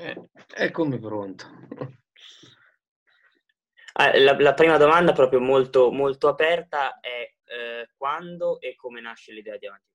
Eh, 0.00 0.14
eccomi 0.54 0.96
pronto. 1.00 1.44
Ah, 3.94 4.16
la, 4.16 4.38
la, 4.38 4.54
prima 4.54 4.76
domanda, 4.76 5.12
proprio 5.12 5.40
molto, 5.40 5.90
molto 5.90 6.28
aperta, 6.28 7.00
è 7.00 7.28
eh, 7.44 7.88
quando 7.96 8.60
e 8.60 8.76
come 8.76 9.00
nasce 9.00 9.32
l'idea 9.32 9.56
di 9.56 9.66
Avanti 9.66 9.86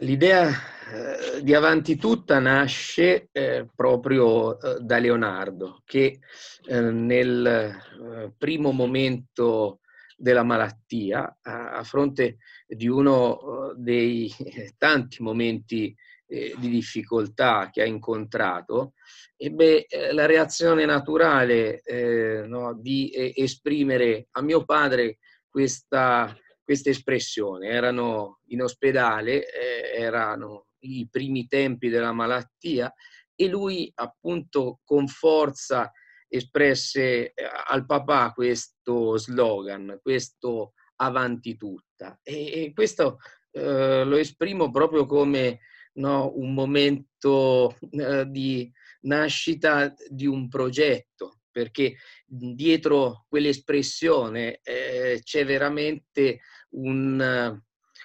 L'idea 0.00 0.48
eh, 0.50 1.42
di 1.42 1.54
Avanti 1.54 1.96
Tutta 1.96 2.38
nasce 2.40 3.30
eh, 3.32 3.66
proprio 3.74 4.60
eh, 4.60 4.80
da 4.80 4.98
Leonardo, 4.98 5.80
che 5.86 6.18
eh, 6.66 6.80
nel 6.80 7.46
eh, 7.46 8.34
primo 8.36 8.70
momento 8.72 9.80
della 10.14 10.42
malattia, 10.42 11.38
a, 11.40 11.70
a 11.72 11.84
fronte 11.84 12.36
di 12.66 12.86
uno 12.86 13.72
dei 13.76 14.30
tanti 14.76 15.22
momenti 15.22 15.96
eh, 16.30 16.54
di 16.58 16.68
difficoltà 16.68 17.70
che 17.72 17.82
ha 17.82 17.86
incontrato, 17.86 18.94
ebbe 19.36 19.86
eh, 19.86 20.12
la 20.12 20.26
reazione 20.26 20.84
naturale 20.84 21.80
eh, 21.82 22.44
no, 22.46 22.74
di 22.74 23.10
eh, 23.10 23.32
esprimere 23.36 24.28
a 24.32 24.42
mio 24.42 24.64
padre 24.64 25.18
questa, 25.48 26.34
questa 26.62 26.90
espressione. 26.90 27.68
Erano 27.68 28.38
in 28.46 28.62
ospedale, 28.62 29.44
eh, 29.50 30.00
erano 30.00 30.66
i 30.82 31.08
primi 31.10 31.46
tempi 31.46 31.88
della 31.88 32.12
malattia 32.12 32.92
e 33.34 33.48
lui 33.48 33.90
appunto 33.96 34.80
con 34.84 35.08
forza 35.08 35.90
espresse 36.28 37.32
eh, 37.32 37.34
al 37.66 37.84
papà 37.86 38.32
questo 38.32 39.16
slogan, 39.16 39.98
questo 40.00 40.74
avanti 40.96 41.56
tutta. 41.56 42.18
E, 42.22 42.62
e 42.62 42.72
questo 42.72 43.18
eh, 43.50 44.04
lo 44.04 44.16
esprimo 44.16 44.70
proprio 44.70 45.06
come 45.06 45.58
no, 45.94 46.32
un 46.36 46.54
momento 46.54 47.76
eh, 47.90 48.26
di 48.28 48.70
nascita 49.02 49.94
di 50.08 50.26
un 50.26 50.48
progetto, 50.48 51.40
perché 51.50 51.96
dietro 52.24 53.24
quell'espressione 53.28 54.60
eh, 54.62 55.20
c'è 55.22 55.44
veramente 55.44 56.40
un, 56.70 57.60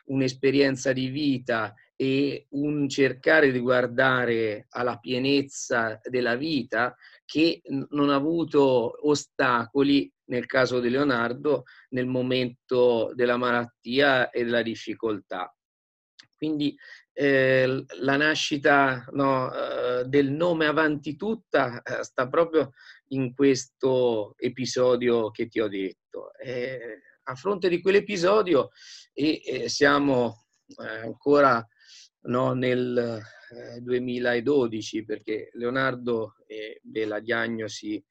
un'esperienza 0.05 0.93
di 0.93 1.07
vita 1.07 1.73
e 1.97 2.47
un 2.49 2.89
cercare 2.89 3.51
di 3.51 3.59
guardare 3.59 4.65
alla 4.69 4.97
pienezza 4.97 5.99
della 6.03 6.35
vita 6.35 6.95
che 7.23 7.61
non 7.89 8.09
ha 8.09 8.15
avuto 8.15 9.07
ostacoli 9.07 10.11
nel 10.25 10.45
caso 10.45 10.79
di 10.79 10.89
Leonardo 10.89 11.63
nel 11.89 12.07
momento 12.07 13.11
della 13.13 13.37
malattia 13.37 14.29
e 14.29 14.43
della 14.43 14.61
difficoltà. 14.61 15.55
Quindi 16.35 16.75
eh, 17.17 17.85
la 18.01 18.17
nascita 18.17 19.07
no, 19.11 19.49
eh, 19.53 20.03
del 20.03 20.31
nome 20.31 20.65
Avanti 20.65 21.15
Tutta 21.15 21.81
eh, 21.81 22.03
sta 22.03 22.27
proprio 22.27 22.73
in 23.09 23.33
questo 23.33 24.35
episodio 24.37 25.31
che 25.31 25.47
ti 25.47 25.61
ho 25.61 25.69
detto. 25.69 26.31
a 27.27 27.35
fronte 27.35 27.69
di 27.69 27.81
quell'episodio 27.81 28.69
e, 29.13 29.65
siamo 29.67 30.47
ancora 30.77 31.65
no, 32.23 32.53
nel 32.53 33.21
2012 33.79 34.97
eh, 34.97 35.05
perché 35.05 35.49
Leonardo 35.53 36.35
ebbe 36.45 37.05
la 37.05 37.19
diagnosi 37.19 38.03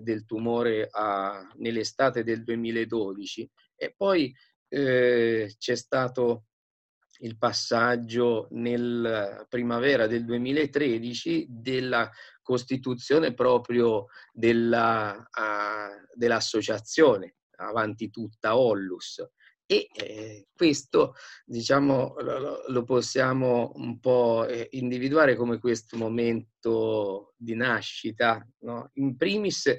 del 0.00 0.24
tumore 0.24 0.86
a, 0.90 1.50
nell'estate 1.56 2.22
del 2.22 2.44
2012 2.44 3.50
e 3.74 3.94
poi 3.96 4.32
c'è 4.68 5.74
stato 5.74 6.44
il 7.24 7.38
passaggio 7.38 8.48
nel 8.50 9.46
primavera 9.48 10.06
del 10.06 10.24
2013 10.24 11.46
della 11.48 12.10
costituzione 12.42 13.32
proprio 13.32 14.06
della, 14.32 15.16
uh, 15.16 16.06
dell'associazione 16.14 17.36
Avanti 17.56 18.10
Tutta 18.10 18.56
Ollus. 18.56 19.26
E 19.66 19.88
eh, 19.94 20.48
questo, 20.54 21.14
diciamo, 21.46 22.16
lo, 22.18 22.64
lo, 22.66 22.84
possiamo 22.84 23.72
un 23.76 23.98
po' 23.98 24.46
eh, 24.46 24.68
individuare 24.72 25.36
come 25.36 25.58
questo 25.58 25.96
momento 25.96 27.32
di 27.38 27.54
nascita, 27.54 28.46
no? 28.58 28.90
in 28.94 29.16
primis 29.16 29.74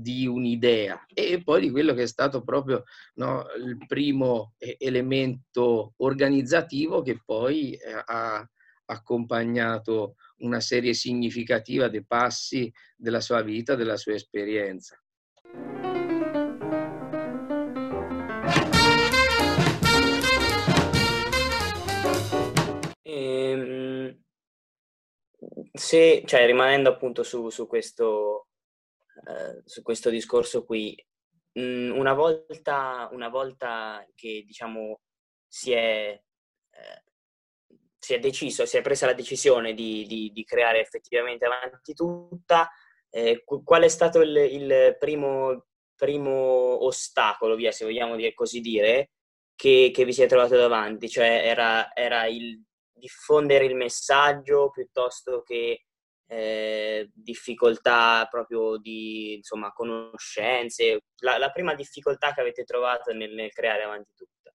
di 0.00 0.28
un'idea 0.28 1.04
e 1.12 1.42
poi 1.42 1.60
di 1.60 1.70
quello 1.70 1.92
che 1.92 2.02
è 2.02 2.06
stato 2.06 2.44
proprio 2.44 2.84
no, 3.14 3.44
il 3.56 3.76
primo 3.88 4.54
elemento 4.56 5.94
organizzativo 5.96 7.02
che 7.02 7.20
poi 7.24 7.72
eh, 7.72 8.02
ha 8.04 8.48
accompagnato 8.84 10.14
una 10.38 10.60
serie 10.60 10.94
significativa 10.94 11.88
dei 11.88 12.04
passi 12.04 12.72
della 12.96 13.20
sua 13.20 13.42
vita, 13.42 13.74
della 13.74 13.96
sua 13.96 14.14
esperienza. 14.14 14.96
Ehm, 23.02 24.16
se, 25.72 26.22
cioè, 26.24 26.46
rimanendo 26.46 26.88
appunto 26.88 27.24
su, 27.24 27.50
su 27.50 27.66
questo 27.66 28.37
su 29.64 29.82
questo 29.82 30.10
discorso 30.10 30.64
qui. 30.64 30.96
Mm, 31.58 31.92
una, 31.96 32.14
volta, 32.14 33.08
una 33.12 33.28
volta 33.28 34.06
che 34.14 34.44
diciamo 34.46 35.00
si 35.46 35.72
è, 35.72 36.20
eh, 36.70 37.02
si 37.98 38.14
è 38.14 38.18
deciso, 38.18 38.66
si 38.66 38.76
è 38.76 38.82
presa 38.82 39.06
la 39.06 39.14
decisione 39.14 39.74
di, 39.74 40.06
di, 40.06 40.30
di 40.32 40.44
creare 40.44 40.80
effettivamente 40.80 41.46
avanti 41.46 41.94
tutta, 41.94 42.70
eh, 43.10 43.42
qual 43.44 43.82
è 43.82 43.88
stato 43.88 44.20
il, 44.20 44.36
il 44.36 44.96
primo, 44.98 45.66
primo, 45.96 46.84
ostacolo, 46.84 47.56
via, 47.56 47.72
se 47.72 47.84
vogliamo 47.84 48.14
dire 48.16 48.34
così 48.34 48.60
dire, 48.60 49.10
che, 49.54 49.90
che 49.92 50.04
vi 50.04 50.12
siete 50.12 50.30
trovato 50.30 50.56
davanti? 50.56 51.08
Cioè 51.08 51.42
era, 51.44 51.94
era 51.94 52.26
il 52.26 52.62
diffondere 52.98 53.64
il 53.64 53.76
messaggio 53.76 54.70
piuttosto 54.70 55.42
che 55.42 55.86
eh, 56.30 57.10
difficoltà 57.14 58.26
proprio 58.30 58.76
di 58.76 59.34
insomma, 59.34 59.72
conoscenze, 59.72 61.04
la, 61.20 61.38
la, 61.38 61.50
prima 61.50 61.74
difficoltà 61.74 62.34
che 62.34 62.42
avete 62.42 62.64
trovato 62.64 63.12
nel, 63.12 63.32
nel 63.32 63.50
creare 63.50 63.82
avanti 63.84 64.12
tutta? 64.14 64.52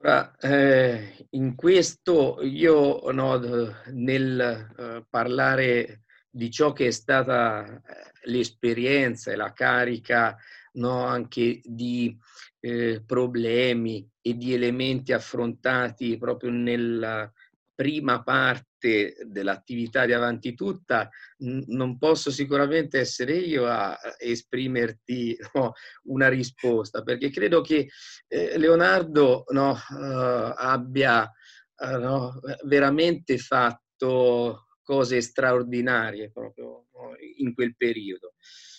Ora, 0.00 0.36
eh, 0.38 1.26
in 1.30 1.54
questo 1.54 2.40
io 2.42 3.10
no, 3.10 3.38
nel 3.86 4.72
uh, 4.76 5.06
parlare 5.08 6.02
di 6.28 6.50
ciò 6.50 6.72
che 6.72 6.88
è 6.88 6.90
stata 6.90 7.64
eh, 7.64 7.80
l'esperienza 8.24 9.30
e 9.30 9.36
la 9.36 9.52
carica 9.52 10.36
no, 10.72 11.04
anche 11.04 11.60
di 11.64 12.14
eh, 12.60 13.02
problemi 13.04 14.06
e 14.20 14.36
di 14.36 14.52
elementi 14.52 15.12
affrontati 15.12 16.18
proprio 16.18 16.50
nella 16.50 17.30
prima 17.74 18.22
parte 18.22 18.71
dell'attività 19.26 20.06
di 20.06 20.12
Avanti 20.12 20.54
Tutta, 20.54 21.08
non 21.38 21.98
posso 21.98 22.30
sicuramente 22.30 22.98
essere 22.98 23.36
io 23.36 23.66
a 23.66 23.98
esprimerti 24.18 25.36
no, 25.54 25.72
una 26.04 26.28
risposta, 26.28 27.02
perché 27.02 27.30
credo 27.30 27.60
che 27.60 27.88
eh, 28.28 28.58
Leonardo 28.58 29.44
no, 29.48 29.72
uh, 29.72 30.52
abbia 30.56 31.22
uh, 31.22 31.98
no, 31.98 32.40
veramente 32.64 33.38
fatto 33.38 34.66
cose 34.82 35.20
straordinarie 35.20 36.30
proprio 36.30 36.86
in 37.38 37.54
quel 37.54 37.76
periodo. 37.76 38.34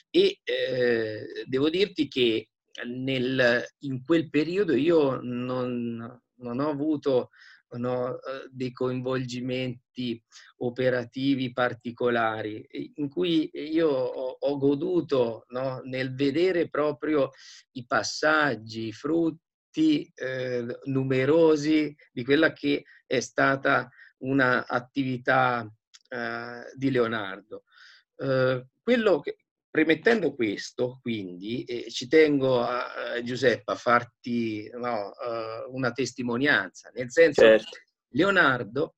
E 0.10 0.42
eh, 0.44 1.44
devo 1.46 1.70
dirti 1.70 2.08
che 2.08 2.50
nel, 2.86 3.66
in 3.80 4.04
quel 4.04 4.30
periodo 4.30 4.74
io 4.76 5.20
non, 5.22 6.22
non 6.36 6.60
ho 6.60 6.70
avuto 6.70 7.30
no, 7.78 8.16
eh, 8.16 8.48
dei 8.52 8.72
coinvolgimenti 8.72 10.22
operativi 10.58 11.52
particolari, 11.52 12.66
in 12.96 13.10
cui 13.10 13.50
io 13.54 13.90
ho, 13.90 14.58
goduto 14.58 15.46
no, 15.50 15.82
nel 15.84 16.14
vedere 16.16 16.70
proprio 16.70 17.32
i 17.74 17.86
passaggi, 17.86 18.88
i 18.88 18.92
frutti 18.92 20.12
eh, 20.16 20.80
numerosi 20.84 21.96
di 22.12 22.24
quella 22.24 22.54
che 22.54 22.84
è 23.06 23.20
stata 23.20 23.90
un'attività 24.20 25.70
eh, 26.10 26.72
di 26.76 26.92
Leonardo. 26.92 27.64
Eh, 28.16 28.68
quello 28.82 29.20
che, 29.20 29.38
Premettendo 29.74 30.36
questo, 30.36 31.00
quindi, 31.02 31.64
eh, 31.64 31.90
ci 31.90 32.08
tengo 32.08 32.62
a, 32.62 33.14
a 33.14 33.24
Giuseppe 33.24 33.72
a 33.72 33.76
farti 33.76 34.70
no, 34.76 35.08
uh, 35.08 35.76
una 35.76 35.92
testimonianza, 35.92 36.92
nel 36.94 37.10
senso 37.10 37.42
certo. 37.42 37.72
che 37.72 37.80
Leonardo 38.10 38.98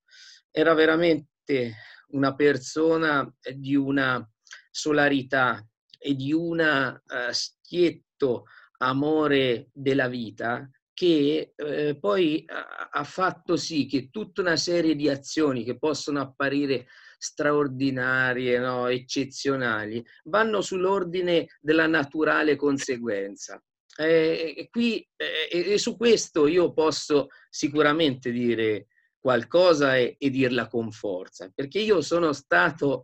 era 0.51 0.73
veramente 0.73 1.75
una 2.07 2.35
persona 2.35 3.25
di 3.55 3.73
una 3.73 4.29
solarità 4.69 5.65
e 5.97 6.13
di 6.13 6.33
un 6.33 6.59
uh, 6.59 7.31
schietto 7.31 8.43
amore 8.79 9.69
della 9.71 10.09
vita 10.09 10.69
che 10.93 11.53
eh, 11.55 11.97
poi 11.97 12.43
ha, 12.47 12.89
ha 12.91 13.03
fatto 13.05 13.55
sì 13.55 13.85
che 13.85 14.09
tutta 14.09 14.41
una 14.41 14.57
serie 14.57 14.95
di 14.95 15.07
azioni 15.07 15.63
che 15.63 15.77
possono 15.77 16.19
apparire 16.19 16.87
straordinarie, 17.17 18.59
no, 18.59 18.87
eccezionali, 18.87 20.05
vanno 20.25 20.61
sull'ordine 20.61 21.47
della 21.59 21.87
naturale 21.87 22.55
conseguenza. 22.55 23.61
Eh, 23.97 24.53
e, 24.57 24.69
qui, 24.69 25.07
eh, 25.15 25.73
e 25.73 25.77
su 25.77 25.95
questo 25.95 26.47
io 26.47 26.73
posso 26.73 27.29
sicuramente 27.49 28.31
dire 28.31 28.87
qualcosa 29.17 29.95
e, 29.95 30.15
e 30.19 30.29
dirla 30.29 30.67
con 30.67 30.91
forza, 30.91 31.49
perché 31.53 31.79
io 31.79 32.01
sono 32.01 32.33
stato 32.33 33.03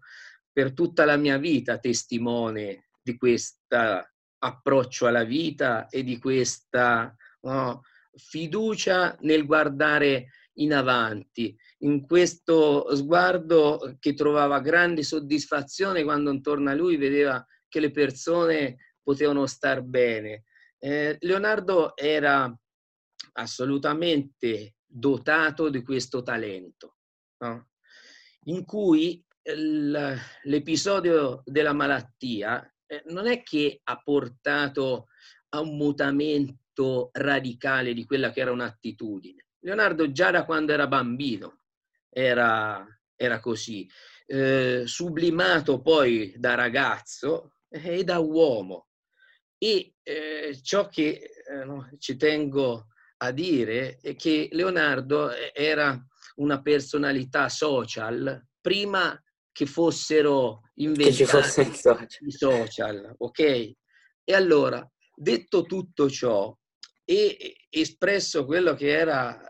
per 0.51 0.73
tutta 0.73 1.05
la 1.05 1.15
mia 1.15 1.37
vita 1.37 1.79
testimone 1.79 2.89
di 3.01 3.17
questo 3.17 3.57
approccio 4.43 5.07
alla 5.07 5.23
vita 5.23 5.87
e 5.87 6.03
di 6.03 6.19
questa 6.19 7.15
no, 7.41 7.81
fiducia 8.15 9.15
nel 9.21 9.45
guardare 9.45 10.27
in 10.55 10.73
avanti, 10.73 11.55
in 11.79 12.05
questo 12.05 12.93
sguardo 12.95 13.95
che 13.99 14.13
trovava 14.13 14.59
grande 14.59 15.03
soddisfazione 15.03 16.03
quando 16.03 16.31
intorno 16.31 16.69
a 16.69 16.73
lui 16.75 16.97
vedeva 16.97 17.45
che 17.67 17.79
le 17.79 17.91
persone 17.91 18.93
potevano 19.01 19.45
star 19.45 19.81
bene. 19.81 20.43
Eh, 20.77 21.17
Leonardo 21.21 21.95
era 21.95 22.53
assolutamente 23.33 24.75
dotato 24.85 25.69
di 25.69 25.81
questo 25.83 26.21
talento, 26.21 26.97
no? 27.39 27.69
in 28.45 28.65
cui 28.65 29.23
l'episodio 30.43 31.41
della 31.45 31.73
malattia 31.73 32.63
eh, 32.85 33.03
non 33.07 33.27
è 33.27 33.41
che 33.41 33.79
ha 33.83 34.01
portato 34.01 35.07
a 35.49 35.59
un 35.61 35.77
mutamento 35.77 37.09
radicale 37.13 37.93
di 37.93 38.05
quella 38.05 38.31
che 38.31 38.41
era 38.41 38.51
un'attitudine. 38.51 39.45
Leonardo 39.61 40.11
già 40.11 40.31
da 40.31 40.45
quando 40.45 40.73
era 40.73 40.87
bambino 40.87 41.61
era, 42.09 42.85
era 43.15 43.39
così, 43.39 43.89
eh, 44.25 44.83
sublimato 44.85 45.81
poi 45.81 46.33
da 46.37 46.55
ragazzo 46.55 47.53
e 47.69 48.03
da 48.03 48.19
uomo. 48.19 48.87
E 49.57 49.95
eh, 50.01 50.59
ciò 50.61 50.87
che 50.87 51.29
eh, 51.47 51.63
no, 51.65 51.89
ci 51.99 52.15
tengo 52.15 52.87
a 53.17 53.31
dire 53.31 53.97
è 54.01 54.15
che 54.15 54.49
Leonardo 54.51 55.31
era 55.53 55.99
una 56.35 56.61
personalità 56.61 57.49
social 57.49 58.43
prima 58.59 59.21
che 59.51 59.65
fossero 59.65 60.61
inventati 60.75 62.25
i 62.25 62.31
social, 62.31 63.13
ok? 63.17 63.39
E 64.23 64.33
allora, 64.33 64.87
detto 65.13 65.63
tutto 65.63 66.09
ciò 66.09 66.55
e 67.11 67.57
espresso 67.69 68.45
quello 68.45 68.73
che 68.73 68.87
era 68.87 69.45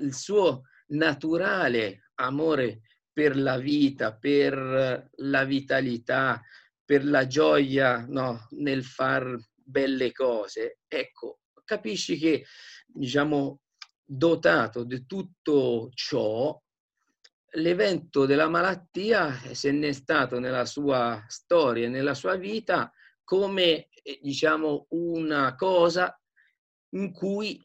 il 0.00 0.12
suo 0.14 0.64
naturale 0.88 2.10
amore 2.16 2.82
per 3.10 3.34
la 3.34 3.56
vita, 3.56 4.14
per 4.14 5.08
la 5.16 5.44
vitalità, 5.44 6.42
per 6.84 7.06
la 7.06 7.26
gioia 7.26 8.04
no, 8.06 8.46
nel 8.50 8.84
far 8.84 9.38
belle 9.54 10.12
cose, 10.12 10.80
ecco, 10.86 11.40
capisci 11.64 12.18
che, 12.18 12.44
diciamo, 12.86 13.60
dotato 14.04 14.84
di 14.84 15.06
tutto 15.06 15.88
ciò, 15.94 16.60
l'evento 17.52 18.26
della 18.26 18.48
malattia 18.48 19.32
se 19.52 19.72
n'è 19.72 19.92
stato 19.92 20.38
nella 20.38 20.66
sua 20.66 21.24
storia, 21.26 21.88
nella 21.88 22.14
sua 22.14 22.36
vita, 22.36 22.92
come 23.24 23.88
eh, 24.02 24.18
diciamo 24.22 24.86
una 24.90 25.54
cosa 25.54 26.17
in 26.90 27.12
cui 27.12 27.62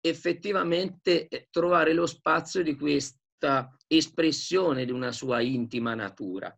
effettivamente 0.00 1.28
eh, 1.28 1.48
trovare 1.50 1.92
lo 1.92 2.06
spazio 2.06 2.62
di 2.62 2.76
questa 2.76 3.74
espressione 3.86 4.84
di 4.84 4.92
una 4.92 5.12
sua 5.12 5.40
intima 5.40 5.94
natura. 5.94 6.56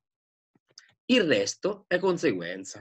Il 1.07 1.23
resto 1.23 1.85
è 1.87 1.99
conseguenza. 1.99 2.81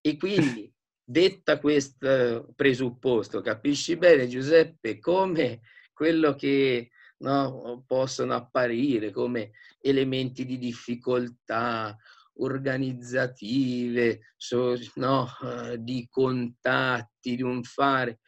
E 0.00 0.16
quindi, 0.16 0.70
detta 1.02 1.58
questo 1.58 2.52
presupposto, 2.54 3.40
capisci 3.40 3.96
bene 3.96 4.28
Giuseppe 4.28 4.98
come 4.98 5.60
quello 5.92 6.34
che 6.34 6.90
no, 7.18 7.82
possono 7.86 8.34
apparire 8.34 9.10
come 9.10 9.52
elementi 9.80 10.44
di 10.44 10.58
difficoltà 10.58 11.96
organizzative, 12.40 14.20
so, 14.36 14.76
no, 14.94 15.26
uh, 15.40 15.76
di 15.76 16.06
contatti, 16.08 17.36
di 17.36 17.42
un 17.42 17.62
fare. 17.62 18.20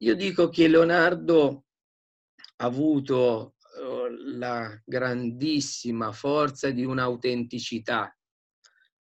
Io 0.00 0.14
dico 0.14 0.48
che 0.48 0.68
Leonardo 0.68 1.64
ha 2.56 2.64
avuto 2.64 3.54
uh, 3.80 4.36
la 4.36 4.80
grandissima 4.84 6.12
forza 6.12 6.70
di 6.70 6.84
un'autenticità. 6.84 8.16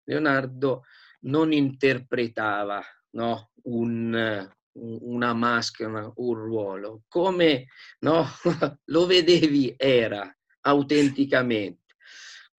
Leonardo 0.04 0.84
non 1.22 1.52
interpretava 1.52 2.82
no, 3.12 3.52
un, 3.64 4.50
una 4.74 5.34
maschera, 5.34 6.12
un 6.16 6.34
ruolo, 6.34 7.04
come 7.08 7.66
no, 8.00 8.26
lo 8.86 9.06
vedevi 9.06 9.74
era 9.78 10.34
autenticamente 10.62 11.79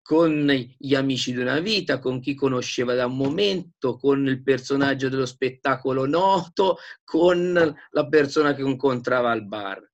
con 0.10 0.50
gli 0.76 0.96
amici 0.96 1.34
di 1.34 1.38
una 1.38 1.60
vita, 1.60 2.00
con 2.00 2.20
chi 2.20 2.34
conosceva 2.34 2.96
da 2.96 3.06
un 3.06 3.16
momento, 3.16 3.96
con 3.96 4.26
il 4.26 4.42
personaggio 4.42 5.08
dello 5.08 5.28
spettacolo 5.28 6.08
noto, 6.08 6.80
con 7.04 7.78
la 7.92 8.08
persona 8.08 8.56
che 8.56 8.64
incontrava 8.64 9.30
al 9.30 9.46
bar. 9.46 9.88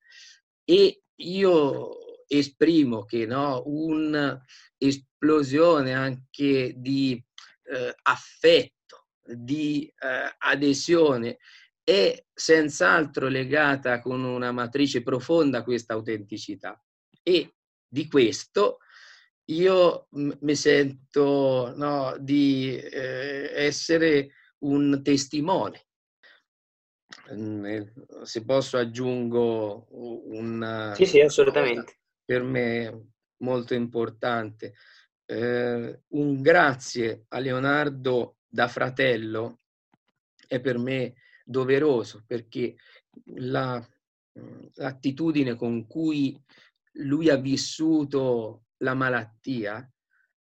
E 0.64 1.02
io 1.16 2.24
esprimo 2.28 3.04
che 3.04 3.26
no, 3.26 3.62
un'esplosione 3.66 5.94
anche 5.94 6.76
di 6.78 7.22
eh, 7.64 7.94
affetto, 8.04 9.08
di 9.22 9.94
eh, 10.00 10.34
adesione 10.38 11.40
è 11.84 12.24
senz'altro 12.34 13.28
legata 13.28 14.00
con 14.00 14.24
una 14.24 14.54
matrice 14.54 15.04
profonda 15.04 15.58
a 15.58 15.64
questa 15.64 15.94
autenticità. 15.94 16.82
E 17.22 17.56
di 17.86 18.08
questo 18.08 18.78
io 19.46 20.08
mi 20.12 20.56
sento 20.56 21.74
no, 21.76 22.16
di 22.20 22.78
eh, 22.78 23.52
essere 23.54 24.32
un 24.60 25.02
testimone. 25.04 25.86
Se 28.24 28.44
posso 28.44 28.78
aggiungo 28.78 29.88
un... 29.90 30.94
Sì, 30.96 31.06
sì, 31.06 31.22
assolutamente. 31.22 32.00
Per 32.24 32.44
me 32.44 33.12
molto 33.38 33.74
importante. 33.74 34.74
Eh, 35.26 36.02
un 36.08 36.42
grazie 36.42 37.26
a 37.30 37.40
Leonardo 37.40 38.38
da 38.48 38.68
fratello 38.68 39.62
è 40.48 40.60
per 40.60 40.78
me 40.78 41.16
doveroso 41.44 42.24
perché 42.26 42.76
la, 43.36 43.84
l'attitudine 44.76 45.56
con 45.56 45.88
cui 45.88 46.40
lui 46.98 47.30
ha 47.30 47.38
vissuto 47.38 48.65
la 48.78 48.94
malattia 48.94 49.90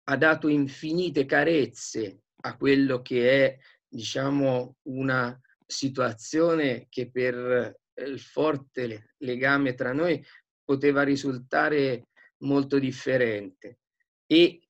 ha 0.07 0.17
dato 0.17 0.47
infinite 0.47 1.25
carezze 1.25 2.23
a 2.41 2.57
quello 2.57 3.01
che 3.01 3.45
è, 3.45 3.57
diciamo, 3.87 4.77
una 4.83 5.39
situazione 5.65 6.87
che 6.89 7.09
per 7.09 7.79
il 7.95 8.19
forte 8.19 9.13
legame 9.17 9.73
tra 9.73 9.93
noi 9.93 10.23
poteva 10.63 11.03
risultare 11.03 12.09
molto 12.39 12.77
differente. 12.77 13.79
E 14.27 14.61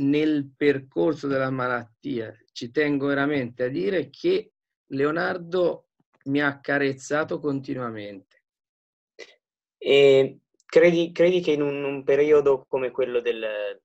nel 0.00 0.52
percorso 0.56 1.26
della 1.26 1.50
malattia 1.50 2.36
ci 2.52 2.70
tengo 2.70 3.06
veramente 3.06 3.64
a 3.64 3.68
dire 3.68 4.10
che 4.10 4.52
Leonardo 4.90 5.88
mi 6.24 6.40
ha 6.40 6.48
accarezzato 6.48 7.38
continuamente. 7.40 8.44
E 9.76 10.40
credi, 10.68 11.12
credi 11.12 11.40
che 11.40 11.52
in 11.52 11.62
un, 11.62 11.82
un, 11.82 12.04
periodo 12.04 12.66
come 12.68 12.90
quello 12.90 13.20
del, 13.20 13.80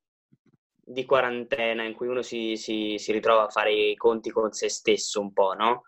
di 0.76 1.06
quarantena, 1.06 1.84
in 1.84 1.94
cui 1.94 2.08
uno 2.08 2.22
si, 2.22 2.58
si, 2.58 2.98
si, 2.98 3.12
ritrova 3.14 3.46
a 3.46 3.50
fare 3.50 3.72
i 3.72 3.96
conti 3.96 4.30
con 4.32 4.52
se 4.52 4.70
stesso 4.70 5.22
un 5.22 5.32
po', 5.32 5.54
no? 5.54 5.84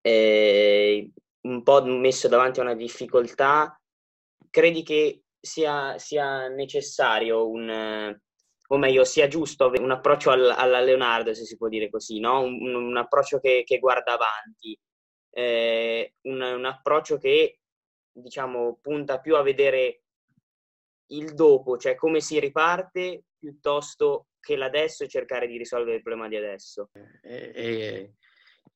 E 0.00 1.10
un 1.42 1.62
po' 1.62 1.84
messo 1.84 2.28
davanti 2.28 2.60
a 2.60 2.62
una 2.62 2.74
difficoltà, 2.74 3.78
credi 4.50 4.82
che 4.82 5.22
sia, 5.40 5.98
sia 5.98 6.48
necessario 6.48 7.48
un 7.48 8.18
o 8.72 8.78
meglio, 8.78 9.04
sia 9.04 9.26
giusto 9.26 9.64
avere 9.64 9.82
un 9.82 9.90
approccio 9.90 10.30
al, 10.30 10.48
alla 10.48 10.80
Leonardo, 10.80 11.34
se 11.34 11.44
si 11.44 11.56
può 11.56 11.66
dire 11.66 11.90
così, 11.90 12.20
no? 12.20 12.42
un, 12.42 12.72
un 12.72 12.96
approccio 12.96 13.40
che, 13.40 13.64
che, 13.64 13.80
guarda 13.80 14.12
avanti, 14.12 14.78
eh, 15.30 16.14
un, 16.22 16.40
un, 16.40 16.64
approccio 16.64 17.18
che, 17.18 17.58
diciamo, 18.12 18.78
punta 18.80 19.18
più 19.18 19.34
a 19.34 19.42
vedere 19.42 20.02
il 21.10 21.34
dopo, 21.34 21.76
cioè 21.76 21.94
come 21.94 22.20
si 22.20 22.38
riparte, 22.38 23.24
piuttosto 23.38 24.26
che 24.40 24.56
l'adesso 24.56 25.04
e 25.04 25.08
cercare 25.08 25.46
di 25.46 25.56
risolvere 25.56 25.96
il 25.96 26.02
problema 26.02 26.28
di 26.28 26.36
adesso. 26.36 26.90
Eh, 27.22 27.52
eh, 27.54 28.14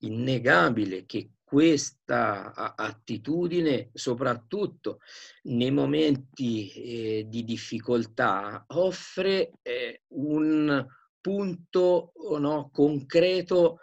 innegabile 0.00 1.04
che 1.06 1.30
questa 1.42 2.74
attitudine, 2.74 3.90
soprattutto 3.92 4.98
nei 5.42 5.70
momenti 5.70 6.70
eh, 6.70 7.26
di 7.28 7.44
difficoltà, 7.44 8.64
offre 8.68 9.52
eh, 9.62 10.02
un 10.08 10.84
punto 11.20 12.12
no, 12.38 12.70
concreto 12.72 13.78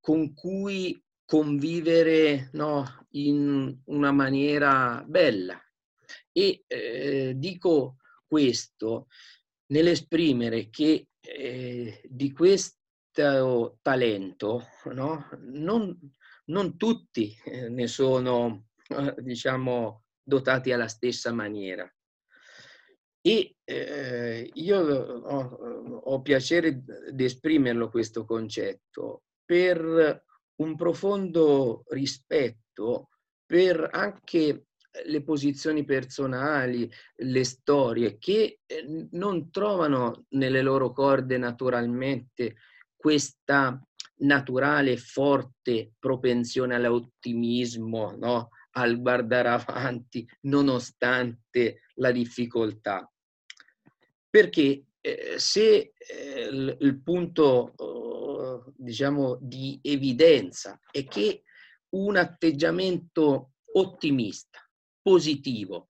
con 0.00 0.32
cui 0.32 1.02
convivere 1.24 2.50
no, 2.52 3.06
in 3.10 3.76
una 3.86 4.12
maniera 4.12 5.04
bella. 5.06 5.60
E 6.38 6.62
eh, 6.68 7.32
dico 7.34 7.96
questo 8.24 9.08
nell'esprimere 9.72 10.70
che 10.70 11.08
eh, 11.18 12.00
di 12.04 12.30
questo 12.30 13.78
talento 13.82 14.68
no, 14.92 15.28
non, 15.40 15.98
non 16.44 16.76
tutti 16.76 17.36
eh, 17.44 17.68
ne 17.68 17.88
sono, 17.88 18.68
eh, 18.86 19.16
diciamo, 19.18 20.04
dotati 20.22 20.70
alla 20.70 20.86
stessa 20.86 21.32
maniera. 21.32 21.92
E 23.20 23.56
eh, 23.64 24.48
io 24.54 24.78
ho, 24.78 25.40
ho, 26.04 26.22
piacere 26.22 26.84
di 27.10 27.24
esprimerlo 27.24 27.90
questo 27.90 28.24
concetto 28.24 29.24
per 29.44 30.24
un 30.60 30.76
profondo 30.76 31.82
rispetto 31.88 33.08
per 33.44 33.88
anche 33.90 34.67
le 35.06 35.22
posizioni 35.22 35.84
personali, 35.84 36.90
le 37.16 37.44
storie 37.44 38.18
che 38.18 38.60
eh, 38.66 39.08
non 39.12 39.50
trovano 39.50 40.26
nelle 40.30 40.62
loro 40.62 40.92
corde 40.92 41.38
naturalmente 41.38 42.56
questa 42.96 43.80
naturale 44.20 44.96
forte 44.96 45.92
propensione 45.98 46.74
all'ottimismo, 46.74 48.16
no? 48.16 48.50
al 48.72 49.00
guardare 49.00 49.48
avanti 49.48 50.28
nonostante 50.42 51.82
la 51.94 52.10
difficoltà. 52.10 53.10
Perché 54.28 54.84
eh, 55.00 55.34
se 55.36 55.92
eh, 55.96 56.48
il, 56.50 56.76
il, 56.80 57.00
punto 57.02 57.72
oh, 57.76 58.72
diciamo 58.76 59.38
di 59.40 59.78
evidenza 59.82 60.78
è 60.90 61.04
che 61.04 61.44
un 61.90 62.16
atteggiamento 62.16 63.52
ottimista, 63.72 64.67
positivo, 65.08 65.88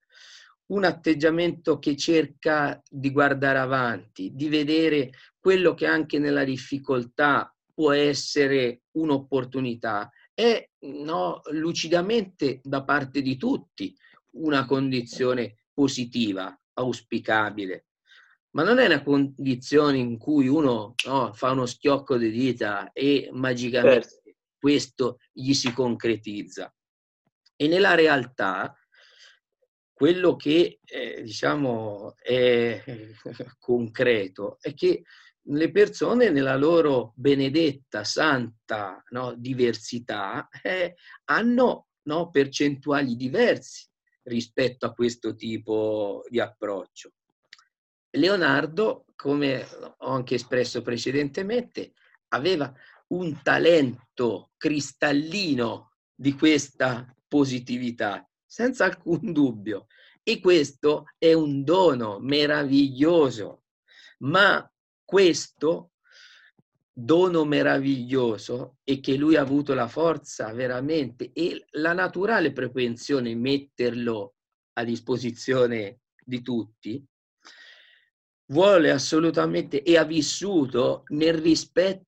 un 0.67 0.85
atteggiamento 0.85 1.81
che 1.81 1.97
cerca 1.97 2.81
di 2.89 3.11
guardare 3.11 3.59
avanti, 3.59 4.31
di 4.33 4.49
vedere 4.49 5.11
quello 5.41 5.75
che 5.75 5.87
anche 5.87 6.21
nella 6.21 6.45
difficoltà 6.45 7.53
può 7.75 7.91
essere 7.91 8.83
un'opportunità, 8.93 10.09
è 10.33 10.65
no, 10.83 11.41
lucidamente 11.51 12.61
da 12.63 12.85
parte 12.85 13.21
di 13.21 13.37
tutti 13.37 13.93
una 14.35 14.67
condizione 14.67 15.65
positiva, 15.73 16.57
auspicabile. 16.75 17.87
Ma 18.51 18.63
non 18.63 18.79
è 18.79 18.87
una 18.87 19.03
condizione 19.03 19.99
in 19.99 20.17
cui 20.17 20.47
uno 20.47 20.95
no, 21.07 21.33
fa 21.33 21.51
uno 21.51 21.67
schiocco 21.67 22.17
di 22.17 22.31
dita 22.31 22.93
e 22.93 23.31
magicamente 23.33 24.09
certo. 24.09 24.41
questo 24.59 25.19
gli 25.33 25.55
si 25.55 25.73
concretizza. 25.73 26.73
E 27.57 27.67
nella 27.67 27.97
realtà 27.97 28.73
quello 29.99 30.37
che 30.37 30.79
eh, 30.85 31.23
diciamo 31.25 32.15
è 32.19 32.85
concreto 33.59 34.59
è 34.61 34.73
che 34.73 35.03
le 35.51 35.73
persone 35.73 36.31
nella 36.31 36.55
loro 36.55 37.15
benedetta, 37.17 38.05
santa 38.05 39.03
no, 39.09 39.35
diversità 39.37 40.49
eh, 40.63 40.95
hanno 41.25 41.89
no, 42.03 42.31
percentuali 42.31 43.17
diversi 43.17 43.89
rispetto 44.23 44.87
a 44.87 44.93
questo 44.93 45.35
tipo 45.35 46.25
di 46.29 46.39
approccio. 46.39 47.15
Leonardo, 48.11 49.05
come 49.17 49.67
ho 49.97 50.11
anche 50.11 50.37
espresso 50.37 50.81
precedentemente, 50.81 51.95
aveva 52.29 52.73
un 53.09 53.43
talento 53.43 54.53
cristallino 54.57 55.95
di 56.15 56.35
questa 56.35 57.13
positività, 57.27 58.28
senza 58.49 58.87
alcun 58.87 59.31
dubbio. 59.33 59.87
E 60.23 60.41
questo 60.41 61.05
è 61.17 61.33
un 61.33 61.63
dono 61.63 62.19
meraviglioso, 62.19 63.65
ma 64.19 64.69
questo 65.05 65.93
dono 66.93 67.45
meraviglioso 67.45 68.79
e 68.83 68.99
che 68.99 69.17
lui 69.17 69.37
ha 69.37 69.41
avuto 69.41 69.73
la 69.73 69.87
forza 69.87 70.53
veramente 70.53 71.31
e 71.33 71.65
la 71.73 71.93
naturale 71.93 72.53
propensione 72.53 73.37
metterlo 73.37 74.35
a 74.73 74.85
disposizione 74.85 76.01
di 76.25 76.43
tutti, 76.43 77.03
vuole 78.47 78.91
assolutamente 78.91 79.83
e 79.83 79.97
ha 79.97 80.05
vissuto 80.05 81.05
nel 81.09 81.35
rispetto 81.35 82.08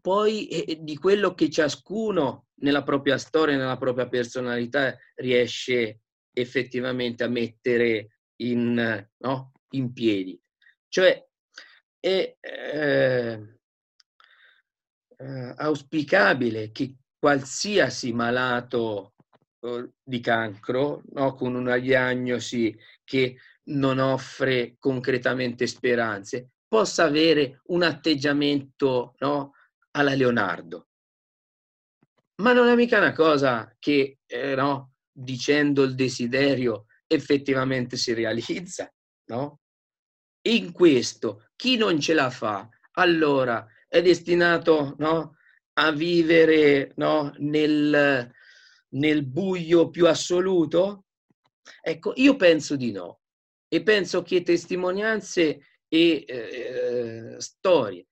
poi 0.00 0.46
eh, 0.48 0.78
di 0.82 0.96
quello 0.96 1.34
che 1.34 1.50
ciascuno 1.50 2.46
nella 2.60 2.82
propria 2.82 3.18
storia, 3.18 3.56
nella 3.56 3.76
propria 3.76 4.08
personalità 4.08 4.96
riesce 5.16 6.00
effettivamente 6.32 7.24
a 7.24 7.28
mettere 7.28 8.18
in, 8.42 9.08
no, 9.18 9.52
in 9.70 9.92
piedi. 9.92 10.40
Cioè 10.88 11.26
è 11.98 12.36
eh, 12.38 13.58
eh, 15.16 15.54
auspicabile 15.56 16.70
che 16.70 16.96
qualsiasi 17.18 18.12
malato 18.12 19.14
di 20.02 20.18
cancro, 20.18 21.02
no, 21.12 21.34
con 21.34 21.54
una 21.54 21.78
diagnosi 21.78 22.76
che 23.04 23.36
non 23.64 23.98
offre 23.98 24.74
concretamente 24.78 25.68
speranze, 25.68 26.50
possa 26.72 27.04
avere 27.04 27.60
un 27.64 27.82
atteggiamento 27.82 29.14
no, 29.18 29.52
alla 29.90 30.14
Leonardo. 30.14 30.88
Ma 32.36 32.54
non 32.54 32.68
è 32.68 32.74
mica 32.74 32.96
una 32.96 33.12
cosa 33.12 33.76
che, 33.78 34.20
eh, 34.24 34.54
no, 34.54 34.94
dicendo 35.12 35.82
il 35.82 35.94
desiderio, 35.94 36.86
effettivamente 37.06 37.98
si 37.98 38.14
realizza, 38.14 38.90
no? 39.26 39.60
In 40.46 40.72
questo, 40.72 41.50
chi 41.56 41.76
non 41.76 42.00
ce 42.00 42.14
la 42.14 42.30
fa, 42.30 42.66
allora 42.92 43.66
è 43.86 44.00
destinato 44.00 44.94
no, 44.96 45.36
a 45.74 45.90
vivere 45.92 46.94
no, 46.96 47.34
nel, 47.36 48.32
nel 48.88 49.26
buio 49.26 49.90
più 49.90 50.06
assoluto? 50.06 51.04
Ecco, 51.82 52.14
io 52.16 52.34
penso 52.36 52.76
di 52.76 52.92
no 52.92 53.20
e 53.68 53.82
penso 53.82 54.22
che 54.22 54.42
testimonianze 54.42 55.66
e 55.94 56.24
eh, 56.26 57.34
storie 57.38 58.06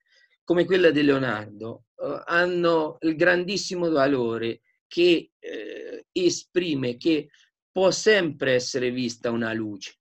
come 0.45 0.67
quella 0.67 0.91
di 0.91 1.03
Leonardo 1.03 1.85
eh, 1.97 2.23
hanno 2.27 2.99
il 3.01 3.17
grandissimo 3.17 3.89
valore 3.89 4.61
che 4.87 5.31
eh, 5.39 6.07
esprime 6.13 6.99
che 6.99 7.31
può 7.71 7.91
sempre 7.91 8.55
essere 8.55 8.91
vista 8.91 9.31
una 9.31 9.55
luce. 9.55 9.99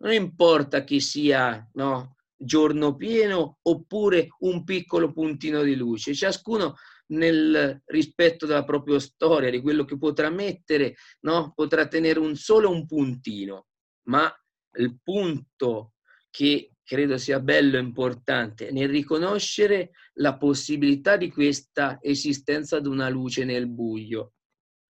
Non 0.00 0.12
importa 0.12 0.84
che 0.84 1.00
sia 1.00 1.66
no, 1.74 2.16
giorno 2.36 2.96
pieno 2.96 3.60
oppure 3.62 4.26
un 4.40 4.64
piccolo 4.64 5.12
puntino 5.12 5.62
di 5.62 5.76
luce, 5.76 6.12
ciascuno 6.12 6.74
nel 7.12 7.80
rispetto 7.86 8.44
della 8.46 8.64
propria 8.64 8.98
storia, 8.98 9.48
di 9.48 9.60
quello 9.60 9.84
che 9.84 9.96
potrà 9.96 10.28
mettere, 10.28 10.96
no, 11.20 11.52
potrà 11.54 11.86
tenere 11.86 12.18
un 12.18 12.34
solo 12.34 12.68
un 12.68 12.84
puntino, 12.84 13.68
ma 14.08 14.30
il 14.76 14.98
punto 15.00 15.92
che 16.30 16.73
credo 16.84 17.18
sia 17.18 17.40
bello 17.40 17.76
e 17.76 17.80
importante 17.80 18.70
nel 18.70 18.88
riconoscere 18.88 19.90
la 20.14 20.36
possibilità 20.36 21.16
di 21.16 21.30
questa 21.30 21.98
esistenza 22.00 22.78
di 22.78 22.88
una 22.88 23.08
luce 23.08 23.44
nel 23.44 23.66
buio. 23.68 24.34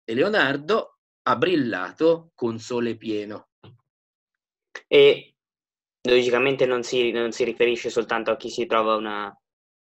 E 0.05 0.15
Leonardo 0.15 0.99
ha 1.23 1.37
brillato 1.37 2.33
con 2.35 2.59
sole 2.59 2.97
pieno 2.97 3.49
e 4.87 5.35
logicamente 6.03 6.67
non 6.67 6.83
si, 6.83 7.11
non 7.11 7.33
si 7.33 7.45
riferisce 7.45 7.91
soltanto 7.91 8.31
a 8.31 8.37
chi 8.37 8.51
si 8.51 8.67
trova 8.67 8.97
una, 8.97 9.35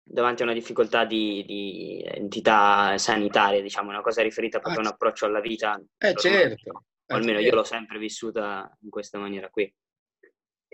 davanti 0.02 0.42
a 0.42 0.44
una 0.44 0.54
difficoltà 0.54 1.04
di, 1.04 1.44
di, 1.44 2.02
entità 2.06 2.96
sanitaria, 2.98 3.60
diciamo, 3.60 3.90
una 3.90 4.02
cosa 4.02 4.22
riferita 4.22 4.60
proprio 4.60 4.82
a 4.82 4.86
un 4.86 4.92
approccio 4.92 5.26
alla 5.26 5.40
vita. 5.40 5.80
Eh 5.98 6.14
certo. 6.14 6.84
Eh, 7.06 7.14
almeno 7.14 7.38
certo. 7.38 7.48
io 7.48 7.54
l'ho 7.54 7.64
sempre 7.64 7.98
vissuta 7.98 8.70
in 8.82 8.90
questa 8.90 9.18
maniera 9.18 9.48
qui. 9.48 9.72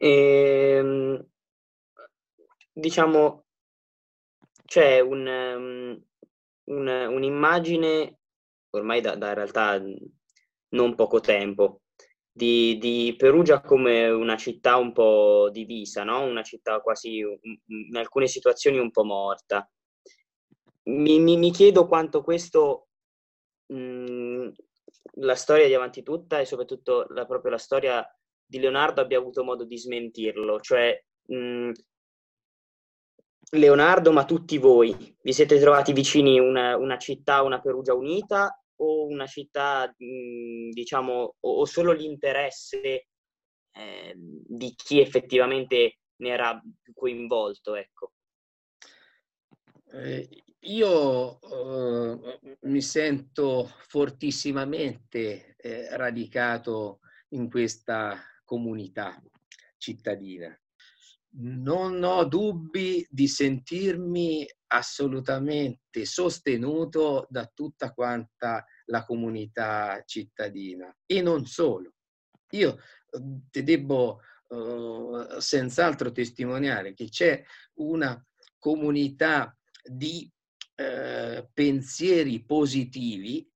E, 0.03 0.09
ehm, 0.09 1.27
diciamo, 2.73 3.45
c'è 4.65 4.99
un, 4.99 5.27
un, 6.65 6.89
un'immagine 6.89 8.19
ormai 8.71 9.01
da, 9.01 9.15
da 9.15 9.29
in 9.29 9.35
realtà 9.35 9.81
non 10.71 10.95
poco 10.97 11.21
tempo 11.21 11.83
di, 12.33 12.79
di, 12.79 13.15
Perugia 13.17 13.61
come 13.61 14.09
una 14.09 14.37
città 14.37 14.77
un 14.77 14.93
po' 14.93 15.51
divisa, 15.53 16.03
no? 16.03 16.23
una 16.25 16.43
città 16.43 16.81
quasi 16.81 17.19
in 17.19 17.97
alcune 17.97 18.27
situazioni 18.27 18.79
un 18.79 18.91
po' 18.91 19.05
morta. 19.05 19.71
mi, 20.85 21.21
mi, 21.21 21.37
mi, 21.37 21.53
chiedo 21.53 21.87
quanto 21.87 22.23
questo, 22.23 22.89
mh, 23.67 23.77
mm, 23.77 24.49
la 25.21 25.35
storia 25.37 25.67
di 25.67 25.75
Avanti 25.75 26.03
Tutta 26.03 26.41
e 26.41 26.45
soprattutto 26.47 27.07
la, 27.11 27.25
proprio 27.27 27.53
la 27.53 27.59
storia 27.59 28.05
di 28.53 28.59
Leonardo 28.59 29.01
abbia 29.01 29.17
avuto 29.17 29.43
modo 29.43 29.65
di 29.65 29.79
smentirlo, 29.79 30.61
cioè 30.61 31.03
mh, 31.29 31.71
Leonardo, 33.53 34.13
ma 34.13 34.27
tutti 34.27 34.59
voi, 34.59 35.17
vi 35.23 35.33
siete 35.33 35.59
trovati 35.59 35.95
vicini 35.95 36.39
una, 36.39 36.77
una 36.77 36.99
città, 36.99 37.41
una 37.41 37.63
Perugia 37.63 37.95
unita 37.95 38.63
o 38.77 39.07
una 39.07 39.27
città, 39.27 39.87
mh, 39.97 40.69
diciamo, 40.69 41.37
o, 41.41 41.51
o, 41.61 41.65
solo 41.65 41.93
l'interesse 41.93 43.07
eh, 43.73 44.15
di 44.15 44.75
chi 44.75 45.01
effettivamente 45.01 46.01
ne 46.17 46.29
era 46.29 46.63
coinvolto, 46.93 47.75
ecco? 47.75 48.13
Eh, 49.93 50.29
io 50.61 51.41
eh, 51.41 52.59
mi 52.63 52.83
sento 52.83 53.71
fortissimamente 53.89 55.57
eh, 55.57 55.97
radicato 55.97 57.01
in 57.31 57.51
questa 57.51 58.19
comunità 58.45 59.21
cittadina. 59.77 60.57
Non 61.35 62.03
ho 62.05 62.25
dubbi 62.25 63.07
di 63.09 63.27
sentirmi 63.27 64.47
assolutamente 64.69 66.05
sostenuto 66.05 67.27
da 67.31 67.51
tutta 67.53 67.93
quanta 67.93 68.65
la 68.87 69.05
comunità 69.05 70.03
cittadina 70.05 70.95
e 71.07 71.23
non 71.23 71.47
solo. 71.47 71.95
Io 72.51 72.79
te 73.51 73.63
debbo 73.63 74.21
uh, 74.49 75.39
senz'altro 75.39 76.13
testimoniare 76.13 76.93
che 76.93 77.09
c'è 77.09 77.43
una 77.75 78.23
comunità 78.59 79.57
di 79.83 80.31
eh, 80.75 81.49
pensieri 81.53 82.45
positivi 82.45 83.49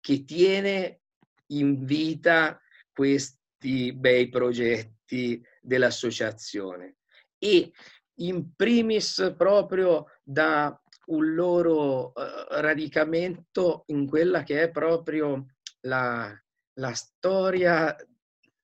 che 0.00 0.24
tiene 0.24 1.00
in 1.48 1.84
vita 1.84 2.60
questi 3.64 3.94
bei 3.94 4.28
progetti 4.28 5.42
dell'associazione 5.62 6.96
e 7.38 7.72
in 8.18 8.54
primis 8.54 9.34
proprio 9.36 10.06
da 10.22 10.78
un 11.06 11.34
loro 11.34 12.14
eh, 12.14 12.60
radicamento 12.60 13.84
in 13.86 14.06
quella 14.06 14.42
che 14.42 14.62
è 14.62 14.70
proprio 14.70 15.46
la, 15.80 16.32
la 16.74 16.92
storia 16.92 17.96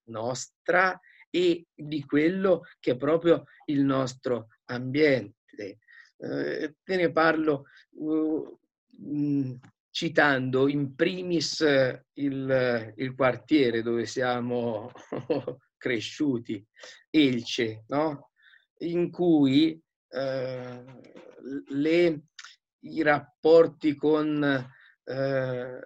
nostra 0.09 0.99
e 1.31 1.67
di 1.75 2.05
quello 2.05 2.65
che 2.79 2.93
è 2.93 2.97
proprio 2.97 3.45
il 3.67 3.83
nostro 3.83 4.49
ambiente. 4.67 5.79
Eh, 6.17 6.77
te 6.83 6.97
ne 6.97 7.11
parlo 7.11 7.65
uh, 7.93 8.59
mh, 8.99 9.59
citando 9.91 10.69
in 10.69 10.95
primis 10.95 11.61
il, 12.15 12.93
il 12.97 13.15
quartiere 13.15 13.83
dove 13.83 14.07
siamo 14.07 14.91
cresciuti, 15.77 16.65
Elce, 17.11 17.85
no? 17.89 18.31
in 18.79 19.11
cui 19.11 19.81
eh, 20.09 20.85
le, 21.69 22.23
i 22.81 23.03
rapporti 23.03 23.95
con 23.95 24.43
eh, 25.05 25.81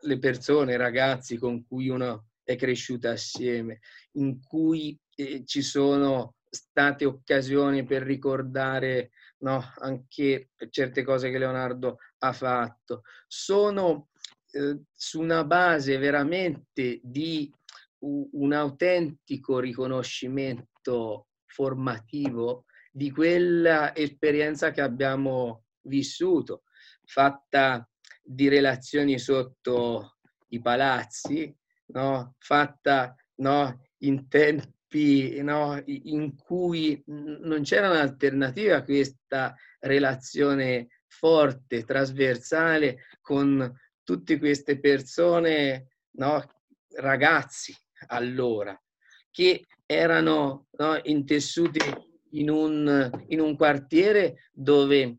le 0.00 0.18
persone, 0.18 0.72
i 0.72 0.76
ragazzi 0.76 1.36
con 1.36 1.66
cui 1.66 1.88
uno 1.88 2.28
è 2.42 2.56
cresciuto 2.56 3.08
assieme, 3.08 3.80
in 4.12 4.42
cui 4.42 4.98
eh, 5.16 5.44
ci 5.44 5.62
sono 5.62 6.36
state 6.48 7.04
occasioni 7.04 7.84
per 7.84 8.02
ricordare 8.02 9.10
no, 9.38 9.62
anche 9.78 10.50
certe 10.70 11.02
cose 11.02 11.30
che 11.30 11.38
Leonardo 11.38 11.98
ha 12.18 12.32
fatto. 12.32 13.02
Sono 13.26 14.08
eh, 14.52 14.80
su 14.92 15.20
una 15.20 15.44
base 15.44 15.98
veramente 15.98 17.00
di 17.02 17.52
un 18.00 18.52
autentico 18.52 19.58
riconoscimento 19.58 21.28
formativo 21.46 22.64
di 22.90 23.10
quella 23.10 23.94
esperienza 23.94 24.70
che 24.70 24.80
abbiamo 24.80 25.64
vissuto, 25.82 26.62
fatta 27.04 27.88
di 28.22 28.48
relazioni 28.48 29.18
sotto 29.18 30.16
i 30.48 30.60
palazzi, 30.60 31.54
no? 31.86 32.34
fatta 32.38 33.14
no? 33.36 33.80
in 33.98 34.28
tempi 34.28 35.40
no? 35.42 35.82
in 35.86 36.36
cui 36.36 37.02
non 37.06 37.62
c'era 37.62 37.90
un'alternativa 37.90 38.76
a 38.76 38.84
questa 38.84 39.54
relazione 39.80 40.88
forte, 41.08 41.84
trasversale 41.84 43.06
con 43.20 43.74
tutte 44.04 44.38
queste 44.38 44.78
persone, 44.78 45.88
no? 46.12 46.42
ragazzi 46.96 47.74
allora, 48.08 48.80
che 49.30 49.66
erano 49.84 50.66
no, 50.72 51.00
intessuti 51.04 51.80
in 52.32 52.50
un, 52.50 53.10
in 53.28 53.40
un 53.40 53.56
quartiere 53.56 54.48
dove 54.52 55.18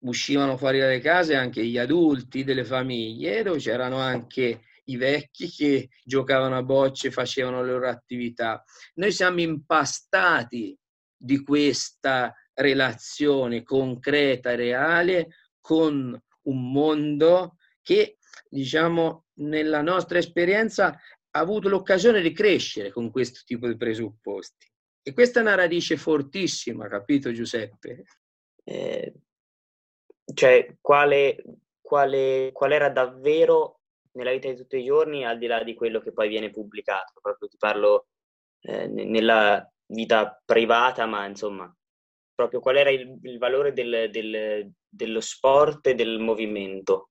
uscivano 0.00 0.56
fuori 0.56 0.78
dalle 0.78 1.00
case 1.00 1.34
anche 1.34 1.64
gli 1.64 1.78
adulti 1.78 2.44
delle 2.44 2.64
famiglie, 2.64 3.42
dove 3.42 3.58
c'erano 3.58 3.98
anche 3.98 4.62
i 4.84 4.96
vecchi 4.96 5.48
che 5.50 5.88
giocavano 6.04 6.56
a 6.56 6.62
bocce, 6.62 7.10
facevano 7.10 7.62
le 7.62 7.72
loro 7.72 7.88
attività. 7.88 8.62
Noi 8.94 9.10
siamo 9.12 9.40
impastati 9.40 10.78
di 11.16 11.42
questa 11.42 12.32
relazione 12.56 13.62
concreta 13.62 14.52
e 14.52 14.56
reale 14.56 15.28
con 15.60 16.18
un 16.42 16.72
mondo 16.72 17.56
che, 17.82 18.18
diciamo, 18.48 19.26
nella 19.38 19.82
nostra 19.82 20.18
esperienza 20.18 20.98
ha 21.30 21.38
avuto 21.38 21.68
l'occasione 21.68 22.20
di 22.20 22.32
crescere 22.32 22.90
con 22.90 23.10
questo 23.10 23.40
tipo 23.44 23.66
di 23.66 23.76
presupposti. 23.76 24.66
E 25.02 25.12
questa 25.12 25.38
è 25.38 25.42
una 25.42 25.54
radice 25.54 25.96
fortissima, 25.96 26.88
capito 26.88 27.32
Giuseppe? 27.32 28.04
Eh, 28.64 29.14
cioè, 30.34 30.76
quale, 30.80 31.44
quale, 31.80 32.50
qual 32.52 32.72
era 32.72 32.88
davvero 32.88 33.80
nella 34.12 34.32
vita 34.32 34.48
di 34.48 34.56
tutti 34.56 34.78
i 34.78 34.84
giorni, 34.84 35.24
al 35.24 35.38
di 35.38 35.46
là 35.46 35.62
di 35.62 35.74
quello 35.74 36.00
che 36.00 36.12
poi 36.12 36.28
viene 36.28 36.50
pubblicato? 36.50 37.12
Proprio 37.20 37.48
ti 37.48 37.56
parlo 37.56 38.08
eh, 38.62 38.88
nella 38.88 39.70
vita 39.86 40.40
privata, 40.44 41.06
ma 41.06 41.26
insomma, 41.26 41.72
proprio 42.36 42.60
qual 42.60 42.76
era 42.76 42.90
il, 42.90 43.18
il 43.22 43.38
valore 43.38 43.72
del, 43.72 44.08
del, 44.12 44.70
dello 44.88 45.20
sport 45.20 45.88
e 45.88 45.94
del 45.94 46.20
movimento? 46.20 47.10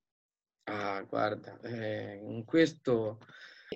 Ah, 0.68 1.02
guarda, 1.02 1.60
eh, 1.60 2.20
in 2.22 2.44
questo 2.44 3.18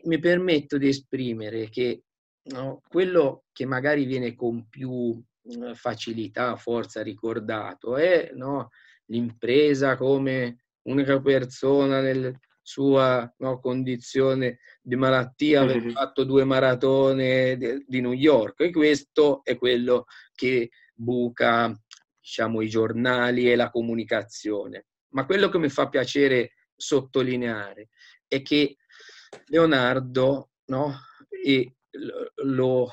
mi 0.05 0.19
permetto 0.19 0.79
di 0.79 0.89
esprimere 0.89 1.69
che 1.69 2.05
no, 2.53 2.81
quello 2.89 3.45
che 3.53 3.67
magari 3.67 4.05
viene 4.05 4.35
con 4.35 4.69
più 4.69 5.21
mhmm, 5.43 5.75
facilità, 5.75 6.57
forza 6.57 7.03
ricordato 7.03 7.97
è 7.97 8.31
no, 8.35 8.71
l'impresa 9.07 9.97
come 9.97 10.65
unica 10.83 11.21
persona 11.21 12.01
nella 12.01 12.33
sua 12.63 13.33
no, 13.39 13.59
condizione 13.59 14.59
di 14.81 14.95
malattia 14.95 15.63
aver 15.63 15.81
mm-hmm. 15.81 15.91
fatto 15.91 16.25
due 16.25 16.45
maratone 16.45 17.57
di 17.87 18.01
New 18.01 18.13
York 18.13 18.61
e 18.61 18.71
questo 18.71 19.41
è 19.43 19.57
quello 19.57 20.05
che 20.35 20.71
buca 21.01 21.75
diciamo, 22.21 22.61
i 22.61 22.69
giornali 22.69 23.51
e 23.51 23.57
la 23.57 23.71
comunicazione. 23.71 24.87
Ma 25.13 25.25
quello 25.25 25.49
che 25.49 25.59
mi 25.59 25.69
fa 25.69 25.89
piacere 25.89 26.53
sottolineare 26.77 27.89
è 28.27 28.43
che 28.43 28.77
Leonardo, 29.47 30.51
no? 30.67 30.95
lo 32.45 32.91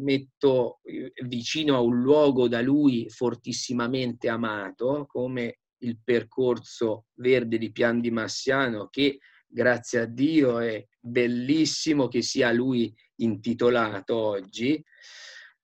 metto 0.00 0.80
vicino 1.24 1.76
a 1.76 1.80
un 1.80 2.00
luogo 2.00 2.48
da 2.48 2.60
lui 2.60 3.08
fortissimamente 3.08 4.28
amato, 4.28 5.06
come 5.06 5.60
il 5.78 5.98
percorso 6.02 7.06
verde 7.14 7.58
di 7.58 7.72
Pian 7.72 8.00
di 8.00 8.10
Massiano, 8.10 8.88
che 8.88 9.18
grazie 9.46 10.00
a 10.00 10.06
Dio 10.06 10.58
è 10.58 10.84
bellissimo 10.98 12.08
che 12.08 12.22
sia 12.22 12.52
lui 12.52 12.94
intitolato 13.16 14.16
oggi, 14.16 14.82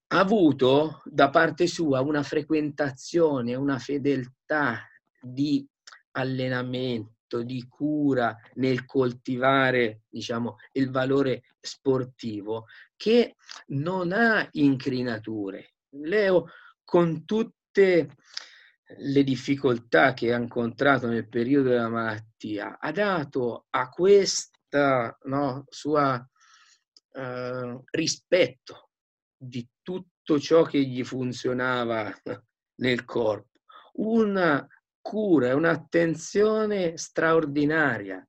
avuto 0.08 1.02
da 1.04 1.30
parte 1.30 1.66
sua 1.66 2.00
una 2.00 2.22
frequentazione, 2.22 3.54
una 3.54 3.78
fedeltà 3.78 4.86
di 5.20 5.66
allenamento 6.12 7.42
di 7.42 7.66
cura 7.68 8.34
nel 8.54 8.86
coltivare 8.86 10.02
diciamo, 10.08 10.56
il 10.72 10.90
valore 10.90 11.42
sportivo 11.60 12.66
che 12.96 13.36
non 13.68 14.12
ha 14.12 14.48
incrinature. 14.52 15.74
Leo, 15.90 16.46
con 16.84 17.24
tutte 17.24 18.16
le 18.96 19.22
difficoltà 19.22 20.14
che 20.14 20.32
ha 20.32 20.38
incontrato 20.38 21.06
nel 21.06 21.28
periodo 21.28 21.68
della 21.68 21.90
malattia, 21.90 22.78
ha 22.78 22.90
dato 22.92 23.66
a 23.68 23.90
questa 23.90 25.16
no, 25.24 25.64
sua 25.68 26.26
eh, 27.12 27.80
rispetto 27.90 28.87
di 29.38 29.66
tutto 29.82 30.38
ciò 30.38 30.64
che 30.64 30.80
gli 30.80 31.04
funzionava 31.04 32.12
nel 32.82 33.04
corpo 33.04 33.46
una 33.98 34.66
cura 35.00 35.54
un'attenzione 35.54 36.96
straordinaria. 36.96 38.22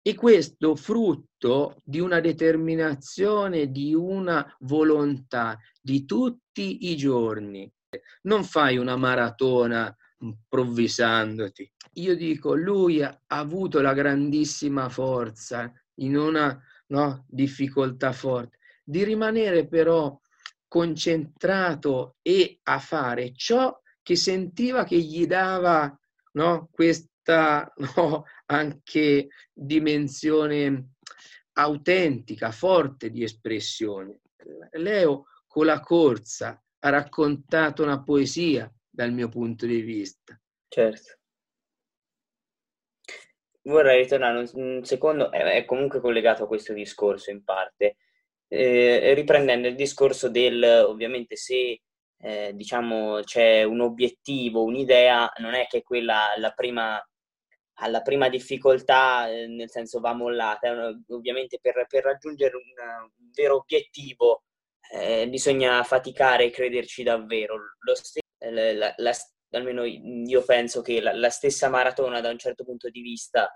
E 0.00 0.14
questo 0.14 0.76
frutto 0.76 1.80
di 1.82 1.98
una 1.98 2.20
determinazione, 2.20 3.70
di 3.70 3.92
una 3.92 4.46
volontà 4.60 5.58
di 5.80 6.04
tutti 6.04 6.90
i 6.90 6.96
giorni. 6.96 7.70
Non 8.22 8.44
fai 8.44 8.76
una 8.76 8.96
maratona 8.96 9.94
improvvisandoti. 10.18 11.70
Io 11.94 12.14
dico, 12.14 12.54
lui 12.54 13.02
ha 13.02 13.20
avuto 13.26 13.80
la 13.80 13.94
grandissima 13.94 14.88
forza 14.88 15.72
in 15.96 16.16
una 16.16 16.56
no, 16.88 17.24
difficoltà 17.28 18.12
forte, 18.12 18.58
di 18.84 19.02
rimanere 19.02 19.66
però 19.66 20.18
concentrato 20.68 22.16
e 22.22 22.58
a 22.62 22.78
fare 22.78 23.32
ciò 23.34 23.78
che 24.02 24.16
sentiva 24.16 24.84
che 24.84 24.98
gli 24.98 25.26
dava 25.26 25.98
no, 26.32 26.68
questa 26.70 27.72
no, 27.96 28.24
anche 28.46 29.28
dimensione 29.52 30.90
autentica, 31.54 32.50
forte 32.50 33.10
di 33.10 33.22
espressione. 33.22 34.20
Leo 34.72 35.26
con 35.46 35.66
la 35.66 35.80
corsa 35.80 36.62
ha 36.80 36.88
raccontato 36.88 37.82
una 37.82 38.02
poesia 38.02 38.72
dal 38.88 39.12
mio 39.12 39.28
punto 39.28 39.66
di 39.66 39.80
vista. 39.80 40.38
Certo. 40.68 41.18
Vorrei 43.62 44.02
ritornare 44.02 44.48
un 44.52 44.84
secondo, 44.84 45.32
è 45.32 45.64
comunque 45.64 46.00
collegato 46.00 46.44
a 46.44 46.46
questo 46.46 46.72
discorso 46.72 47.30
in 47.30 47.42
parte, 47.42 47.96
eh, 48.48 49.12
riprendendo 49.14 49.68
il 49.68 49.74
discorso 49.74 50.28
del, 50.28 50.62
ovviamente 50.86 51.36
se 51.36 51.80
eh, 52.18 52.52
diciamo 52.54 53.20
c'è 53.22 53.62
un 53.62 53.80
obiettivo, 53.80 54.64
un'idea, 54.64 55.30
non 55.38 55.54
è 55.54 55.66
che 55.66 55.82
quella 55.82 56.32
la 56.38 56.50
prima, 56.50 57.00
alla 57.78 58.02
prima 58.02 58.28
difficoltà, 58.28 59.28
eh, 59.28 59.46
nel 59.46 59.70
senso 59.70 60.00
va 60.00 60.14
mollata, 60.14 60.94
ovviamente 61.08 61.58
per, 61.60 61.86
per 61.88 62.04
raggiungere 62.04 62.56
un, 62.56 62.62
un, 62.62 63.30
vero 63.32 63.56
obiettivo 63.56 64.44
eh, 64.92 65.28
bisogna 65.28 65.82
faticare 65.82 66.44
e 66.44 66.50
crederci 66.50 67.02
davvero. 67.02 67.56
Stesso, 67.94 68.20
la, 68.38 68.72
la, 68.72 68.94
la, 68.96 69.12
almeno 69.50 69.84
io 69.84 70.42
penso 70.44 70.80
che 70.82 71.00
la, 71.00 71.30
stessa 71.30 71.68
maratona 71.68 72.20
da 72.20 72.30
un 72.30 72.38
certo 72.38 72.64
punto 72.64 72.88
di 72.88 73.00
vista 73.00 73.50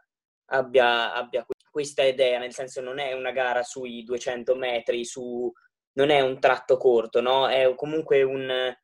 abbia, 0.50 1.12
abbia 1.12 1.44
questa 1.70 2.02
idea, 2.02 2.38
nel 2.38 2.52
senso 2.52 2.80
non 2.80 2.98
è 2.98 3.12
una 3.12 3.30
gara 3.30 3.62
sui 3.62 4.02
200 4.02 4.54
metri, 4.56 5.04
su, 5.04 5.50
non 5.92 6.10
è 6.10 6.20
un 6.20 6.38
tratto 6.40 6.76
corto, 6.76 7.20
no? 7.20 7.48
è 7.48 7.72
comunque 7.74 8.22
un, 8.22 8.74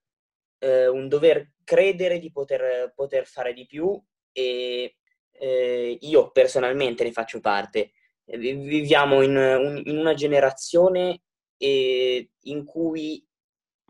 eh, 0.59 0.87
un 0.87 1.09
dover 1.09 1.52
credere 1.64 2.18
di 2.18 2.31
poter, 2.31 2.92
poter, 2.94 3.26
fare 3.26 3.52
di 3.52 3.66
più 3.66 4.00
e 4.33 4.96
eh, 5.33 5.98
io 6.00 6.31
personalmente 6.31 7.05
ne 7.05 7.12
faccio 7.12 7.40
parte. 7.40 7.92
Viviamo 8.24 9.22
in, 9.22 9.37
un, 9.37 9.83
in 9.85 9.98
una 9.98 10.14
generazione 10.14 11.22
eh, 11.59 12.31
in 12.42 12.64
cui 12.64 13.24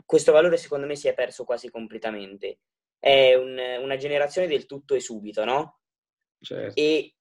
questo 0.04 0.32
valore 0.32 0.56
secondo 0.56 0.86
me 0.86 0.94
si 0.94 1.08
è 1.08 1.14
perso 1.14 1.44
quasi 1.44 1.70
completamente. 1.70 2.60
È 2.98 3.34
un, 3.34 3.58
una 3.80 3.96
generazione 3.96 4.46
del 4.46 4.66
tutto 4.66 4.94
e 4.94 5.00
subito, 5.00 5.44
no? 5.44 5.80
Certo. 6.40 6.80
E 6.80 7.15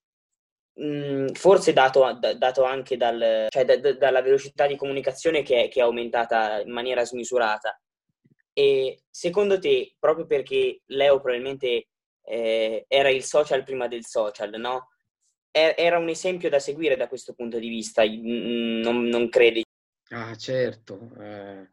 mh, 0.76 1.32
forse 1.32 1.72
dato, 1.72 2.18
dato 2.36 2.64
anche 2.64 2.96
dal, 2.96 3.46
cioè, 3.48 3.64
da, 3.64 3.78
da, 3.78 3.92
dalla 3.94 4.22
velocità 4.22 4.66
di 4.66 4.76
comunicazione 4.76 5.42
che, 5.42 5.68
che 5.68 5.80
è 5.80 5.82
aumentata 5.82 6.60
in 6.60 6.72
maniera 6.72 7.04
smisurata. 7.04 7.78
E 8.52 9.02
secondo 9.10 9.58
te, 9.58 9.94
proprio 9.98 10.26
perché 10.26 10.80
Leo 10.86 11.20
probabilmente 11.20 11.88
eh, 12.22 12.84
era 12.88 13.10
il 13.10 13.22
social 13.22 13.62
prima 13.64 13.86
del 13.88 14.04
social, 14.04 14.58
no? 14.58 14.88
Era 15.50 15.96
un 15.96 16.10
esempio 16.10 16.50
da 16.50 16.58
seguire 16.58 16.96
da 16.96 17.08
questo 17.08 17.32
punto 17.32 17.58
di 17.58 17.68
vista, 17.68 18.04
non, 18.04 19.04
non 19.04 19.28
credi? 19.30 19.64
Ah, 20.10 20.34
certo. 20.34 21.10
Eh, 21.18 21.70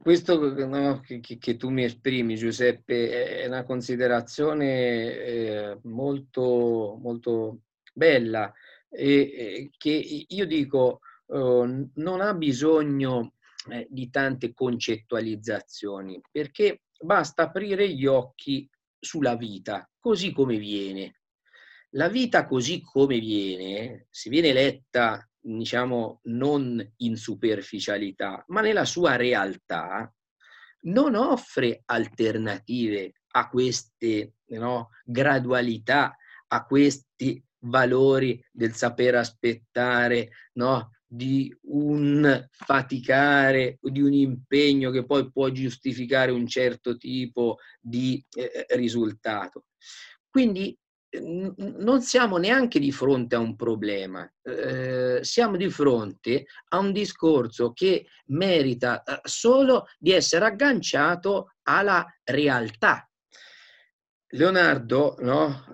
questo 0.00 0.66
no, 0.66 1.00
che, 1.00 1.20
che, 1.20 1.56
tu 1.56 1.70
mi 1.70 1.84
esprimi, 1.84 2.36
Giuseppe, 2.36 3.40
è 3.40 3.46
una 3.46 3.64
considerazione 3.64 5.16
eh, 5.16 5.78
molto, 5.84 6.98
molto 7.00 7.62
bella 7.92 8.52
e 8.88 9.70
che 9.76 10.26
io 10.28 10.46
dico 10.46 11.00
eh, 11.28 11.88
non 11.94 12.20
ha 12.20 12.34
bisogno 12.34 13.34
eh, 13.70 13.86
di 13.88 14.10
tante 14.10 14.52
concettualizzazioni 14.52 16.20
perché 16.30 16.82
basta 17.00 17.44
aprire 17.44 17.88
gli 17.88 18.06
occhi 18.06 18.68
sulla 18.98 19.36
vita 19.36 19.88
così 19.98 20.32
come 20.32 20.58
viene. 20.58 21.20
La 21.94 22.08
vita 22.08 22.46
così 22.46 22.80
come 22.80 23.18
viene, 23.18 24.06
se 24.10 24.30
viene 24.30 24.52
letta 24.52 25.28
diciamo, 25.42 26.20
non 26.24 26.92
in 26.98 27.16
superficialità, 27.16 28.44
ma 28.48 28.60
nella 28.60 28.84
sua 28.84 29.16
realtà, 29.16 30.12
non 30.84 31.14
offre 31.14 31.82
alternative 31.84 33.12
a 33.34 33.48
queste 33.48 34.34
no, 34.46 34.90
gradualità, 35.04 36.16
a 36.48 36.64
questi 36.64 37.42
valori 37.64 38.42
del 38.50 38.74
saper 38.74 39.16
aspettare, 39.16 40.30
no, 40.54 40.90
di 41.06 41.54
un 41.62 42.48
faticare, 42.50 43.78
di 43.80 44.00
un 44.00 44.12
impegno 44.12 44.90
che 44.90 45.04
poi 45.04 45.30
può 45.30 45.50
giustificare 45.50 46.30
un 46.30 46.46
certo 46.46 46.96
tipo 46.96 47.58
di 47.80 48.24
eh, 48.34 48.66
risultato. 48.70 49.66
Quindi 50.28 50.76
non 51.20 52.00
siamo 52.00 52.38
neanche 52.38 52.78
di 52.78 52.90
fronte 52.90 53.34
a 53.34 53.38
un 53.38 53.54
problema, 53.54 54.30
eh, 54.42 55.18
siamo 55.22 55.56
di 55.56 55.68
fronte 55.68 56.46
a 56.68 56.78
un 56.78 56.92
discorso 56.92 57.72
che 57.72 58.06
merita 58.26 59.02
eh, 59.02 59.20
solo 59.24 59.86
di 59.98 60.12
essere 60.12 60.46
agganciato 60.46 61.54
alla 61.62 62.06
realtà. 62.24 63.06
Leonardo, 64.34 65.16
no, 65.20 65.66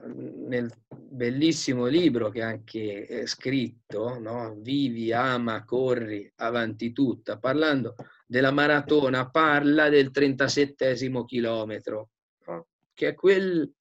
nel 0.49 0.69
bellissimo 0.89 1.87
libro 1.87 2.29
che 2.29 2.43
ha 2.43 2.49
anche 2.49 3.25
scritto, 3.29 4.19
no, 4.19 4.57
Vivi, 4.59 5.13
ama, 5.13 5.65
corri, 5.65 6.29
avanti 6.39 6.93
tutta, 6.93 7.39
parlando 7.39 7.95
della 8.27 8.51
maratona, 8.51 9.31
parla 9.31 9.89
del 9.89 10.11
37 10.11 10.97
chilometro, 11.25 12.11
no, 12.47 12.67
che 12.93 13.09
è 13.09 13.15
quel 13.15 13.73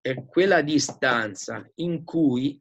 è 0.00 0.24
quella 0.26 0.62
distanza 0.62 1.68
in 1.76 2.04
cui 2.04 2.60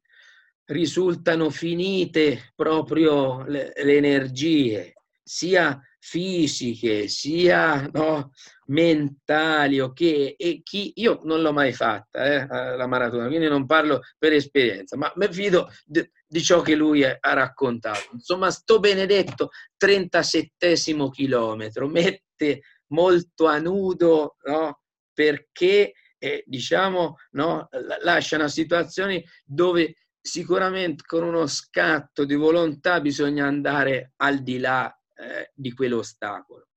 risultano 0.65 1.49
finite 1.49 2.51
proprio 2.55 3.43
le, 3.43 3.71
le 3.75 3.95
energie, 3.95 4.93
sia 5.21 5.79
fisiche, 5.99 7.07
sia 7.07 7.89
no, 7.91 8.31
mentali, 8.67 9.79
okay? 9.79 10.35
e 10.37 10.61
chi, 10.63 10.93
io 10.97 11.21
non 11.23 11.41
l'ho 11.41 11.51
mai 11.51 11.73
fatta 11.73 12.23
eh, 12.23 12.77
la 12.77 12.85
maratona, 12.85 13.27
quindi 13.27 13.47
non 13.47 13.65
parlo 13.65 14.01
per 14.17 14.33
esperienza, 14.33 14.97
ma 14.97 15.11
mi 15.15 15.27
fido 15.31 15.71
di, 15.83 16.07
di 16.27 16.43
ciò 16.43 16.61
che 16.61 16.75
lui 16.75 17.03
ha 17.03 17.17
raccontato. 17.19 18.09
Insomma, 18.13 18.51
sto 18.51 18.79
benedetto 18.79 19.49
37 19.77 20.75
chilometro 21.11 21.87
mette 21.87 22.61
molto 22.87 23.47
a 23.47 23.57
nudo 23.57 24.35
no? 24.43 24.81
perché 25.11 25.93
e 26.25 26.43
diciamo 26.47 27.17
no, 27.33 27.69
lasciano 28.01 28.47
situazioni 28.47 29.23
dove 29.43 29.97
sicuramente 30.19 31.03
con 31.05 31.23
uno 31.23 31.45
scatto 31.45 32.25
di 32.25 32.33
volontà 32.33 32.99
bisogna 32.99 33.45
andare 33.45 34.13
al 34.15 34.41
di 34.41 34.57
là 34.57 34.91
eh, 35.13 35.51
di 35.53 35.71
quell'ostacolo. 35.71 36.69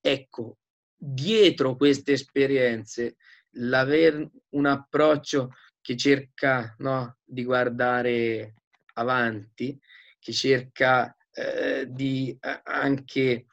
Ecco, 0.00 0.58
dietro 0.96 1.74
queste 1.74 2.12
esperienze, 2.12 3.16
l'aver 3.56 4.24
un 4.50 4.66
approccio 4.66 5.54
che 5.80 5.96
cerca 5.96 6.72
no, 6.78 7.16
di 7.24 7.42
guardare 7.42 8.54
avanti, 8.94 9.76
che 10.20 10.32
cerca 10.32 11.12
eh, 11.32 11.86
di 11.90 12.38
eh, 12.40 12.60
anche 12.62 13.46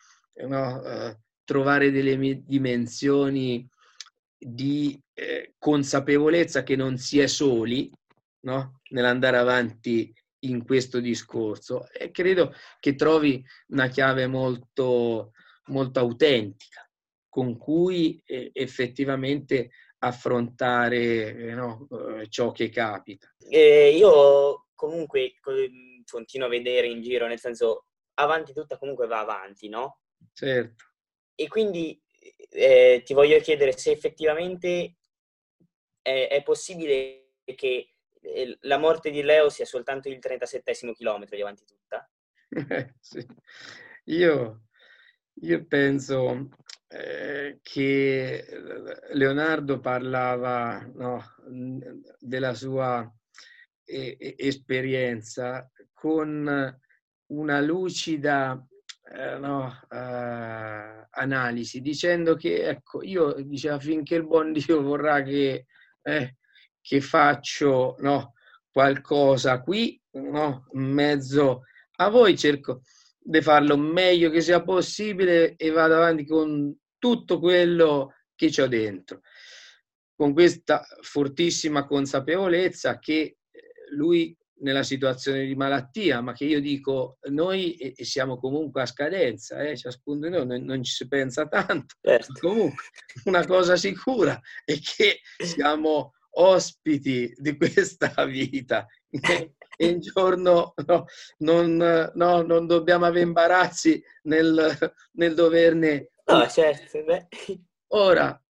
no, 0.45 0.83
eh, 0.83 1.17
trovare 1.43 1.89
delle 1.89 2.43
dimensioni 2.45 3.67
di 4.37 5.02
eh, 5.13 5.53
consapevolezza 5.57 6.63
che 6.63 6.75
non 6.75 6.97
si 6.97 7.19
è 7.19 7.27
soli 7.27 7.91
no? 8.41 8.81
nell'andare 8.89 9.37
avanti 9.37 10.13
in 10.39 10.65
questo 10.65 10.99
discorso 10.99 11.87
e 11.91 12.11
credo 12.11 12.53
che 12.79 12.95
trovi 12.95 13.43
una 13.67 13.87
chiave 13.87 14.27
molto, 14.27 15.31
molto 15.67 15.99
autentica 15.99 16.87
con 17.29 17.57
cui 17.57 18.21
eh, 18.25 18.51
effettivamente 18.53 19.71
affrontare 19.99 21.35
eh, 21.35 21.53
no, 21.53 21.87
eh, 21.89 22.27
ciò 22.29 22.51
che 22.51 22.69
capita. 22.69 23.33
io 23.49 24.67
comunque 24.75 25.33
continuo 26.05 26.47
a 26.47 26.49
vedere 26.49 26.87
in 26.87 27.01
giro, 27.01 27.25
nel 27.25 27.39
senso 27.39 27.85
avanti 28.15 28.53
tutta 28.53 28.77
comunque 28.77 29.07
va 29.07 29.19
avanti, 29.19 29.69
no? 29.69 29.99
Certo. 30.33 30.83
E 31.35 31.47
quindi 31.47 31.99
eh, 32.49 33.01
ti 33.03 33.13
voglio 33.13 33.39
chiedere 33.39 33.75
se 33.77 33.91
effettivamente 33.91 34.97
è, 36.03 36.27
è 36.29 36.43
possibile 36.43 37.31
che 37.43 37.95
eh, 38.21 38.57
la 38.61 38.77
morte 38.77 39.09
di 39.09 39.23
Leo 39.23 39.49
sia 39.49 39.65
soltanto 39.65 40.09
il 40.09 40.19
37 40.19 40.93
chilometro 40.93 41.35
di 41.35 41.41
avanti 41.41 41.65
tutta? 41.65 42.07
sì. 42.99 43.25
io, 44.05 44.65
io, 45.41 45.65
penso 45.65 46.49
eh, 46.87 47.57
che 47.63 48.45
Leonardo 49.13 49.79
parlava 49.79 50.87
no, 50.93 51.23
della 52.19 52.53
sua 52.53 53.11
eh, 53.85 54.35
esperienza 54.37 55.67
con 55.91 56.77
una 57.27 57.61
lucida 57.61 58.63
eh, 59.11 59.37
no, 59.37 59.79
eh, 59.89 61.07
analisi, 61.09 61.81
dicendo 61.81 62.35
che, 62.35 62.67
ecco, 62.67 63.03
io 63.03 63.33
diceva 63.43 63.79
finché 63.79 64.15
il 64.15 64.25
buon 64.25 64.53
Dio 64.53 64.81
vorrà 64.81 65.21
che, 65.21 65.65
eh, 66.03 66.37
che 66.81 67.01
faccio 67.01 67.95
no, 67.99 68.33
qualcosa 68.71 69.61
qui, 69.61 69.99
no, 70.11 70.67
in 70.73 70.91
mezzo 70.91 71.63
a 71.97 72.09
voi, 72.09 72.37
cerco 72.37 72.81
di 73.19 73.41
farlo 73.41 73.77
meglio 73.77 74.29
che 74.29 74.41
sia 74.41 74.61
possibile 74.61 75.55
e 75.55 75.69
vado 75.69 75.95
avanti 75.95 76.25
con 76.25 76.75
tutto 76.97 77.39
quello 77.39 78.15
che 78.35 78.51
ho 78.61 78.67
dentro, 78.67 79.21
con 80.15 80.33
questa 80.33 80.85
fortissima 81.01 81.85
consapevolezza 81.85 82.99
che 82.99 83.37
lui 83.91 84.35
nella 84.63 84.83
situazione 84.83 85.45
di 85.45 85.55
malattia, 85.55 86.21
ma 86.21 86.33
che 86.33 86.45
io 86.45 86.59
dico 86.59 87.17
noi 87.29 87.75
e, 87.75 88.03
siamo 88.03 88.39
comunque 88.39 88.81
a 88.81 88.85
scadenza, 88.85 89.61
eh, 89.61 89.77
ciascuno 89.77 90.21
di 90.21 90.29
noi 90.29 90.45
non, 90.47 90.63
non, 90.63 90.83
ci 90.83 90.93
si 90.93 91.07
pensa 91.07 91.47
tanto, 91.47 91.95
certo. 92.01 92.33
comunque 92.39 92.83
una 93.25 93.45
cosa 93.45 93.75
sicura 93.75 94.39
è 94.63 94.77
che 94.79 95.19
siamo 95.37 96.13
ospiti 96.35 97.31
di 97.37 97.57
questa 97.57 98.25
vita 98.25 98.87
e 99.11 99.87
un 99.87 99.99
giorno 99.99 100.73
no, 100.85 101.05
non, 101.39 102.11
no, 102.15 102.41
non, 102.41 102.65
dobbiamo 102.65 103.05
avere 103.05 103.25
imbarazzi 103.25 104.01
nel, 104.23 104.93
nel 105.13 105.33
doverne... 105.33 106.09
No, 106.25 106.47
certo. 106.47 107.03
Beh. 107.03 107.27
Ora, 107.87 108.41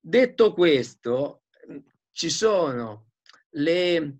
detto 0.00 0.52
questo, 0.52 1.42
ci 2.10 2.30
sono 2.30 3.10
le 3.50 4.18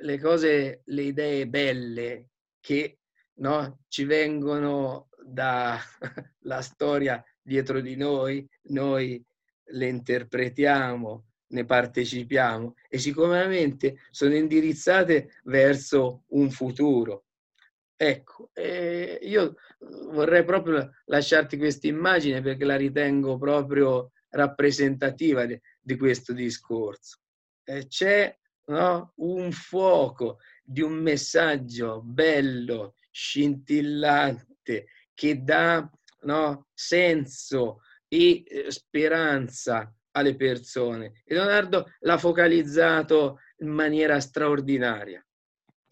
le 0.00 0.18
cose, 0.18 0.82
le 0.84 1.02
idee 1.02 1.46
belle 1.48 2.28
che 2.60 2.98
no, 3.38 3.80
ci 3.88 4.04
vengono 4.04 5.08
dalla 5.24 5.80
storia 6.60 7.22
dietro 7.40 7.80
di 7.80 7.96
noi, 7.96 8.48
noi 8.64 9.24
le 9.70 9.86
interpretiamo, 9.86 11.24
ne 11.48 11.64
partecipiamo 11.64 12.74
e 12.88 12.98
sicuramente 12.98 14.00
sono 14.10 14.34
indirizzate 14.34 15.40
verso 15.44 16.24
un 16.28 16.50
futuro. 16.50 17.24
Ecco, 17.96 18.50
eh, 18.52 19.18
io 19.22 19.56
vorrei 20.10 20.44
proprio 20.44 20.90
lasciarti 21.06 21.56
questa 21.56 21.88
immagine 21.88 22.40
perché 22.40 22.64
la 22.64 22.76
ritengo 22.76 23.38
proprio 23.38 24.12
rappresentativa 24.30 25.46
di, 25.46 25.60
di 25.80 25.96
questo 25.96 26.32
discorso. 26.32 27.18
Eh, 27.64 27.86
c'è 27.88 28.37
no? 28.68 29.12
un 29.16 29.52
fuoco 29.52 30.38
di 30.62 30.80
un 30.80 30.94
messaggio 30.94 32.00
bello, 32.02 32.94
scintillante, 33.10 34.86
che 35.14 35.42
dà 35.42 35.88
no? 36.22 36.68
senso 36.72 37.80
e 38.08 38.42
eh, 38.46 38.70
speranza 38.70 39.92
alle 40.12 40.36
persone. 40.36 41.22
E 41.24 41.34
Leonardo 41.34 41.92
l'ha 42.00 42.18
focalizzato 42.18 43.40
in 43.58 43.68
maniera 43.68 44.20
straordinaria. 44.20 45.22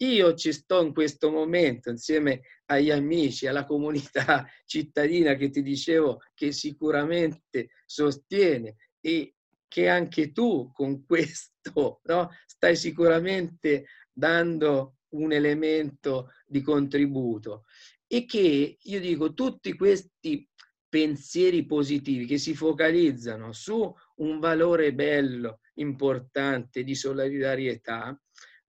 Io 0.01 0.35
ci 0.35 0.53
sto 0.53 0.83
in 0.83 0.93
questo 0.93 1.31
momento 1.31 1.89
insieme 1.89 2.41
agli 2.65 2.91
amici, 2.91 3.47
alla 3.47 3.65
comunità 3.65 4.47
cittadina 4.65 5.33
che 5.35 5.49
ti 5.49 5.63
dicevo 5.63 6.21
che 6.35 6.51
sicuramente 6.51 7.69
sostiene 7.85 8.75
e 8.99 9.36
che 9.67 9.89
anche 9.89 10.31
tu 10.31 10.71
con 10.73 11.05
questo 11.05 12.01
no, 12.03 12.29
stai 12.45 12.75
sicuramente 12.75 13.85
dando 14.11 14.97
un 15.09 15.31
elemento 15.31 16.31
di 16.45 16.61
contributo 16.61 17.65
e 18.07 18.25
che 18.25 18.77
io 18.79 18.99
dico 18.99 19.33
tutti 19.33 19.73
questi 19.75 20.47
pensieri 20.89 21.65
positivi 21.65 22.25
che 22.25 22.37
si 22.37 22.55
focalizzano 22.55 23.51
su 23.51 23.93
un 24.15 24.39
valore 24.39 24.93
bello, 24.93 25.59
importante 25.75 26.83
di 26.83 26.95
solidarietà, 26.95 28.19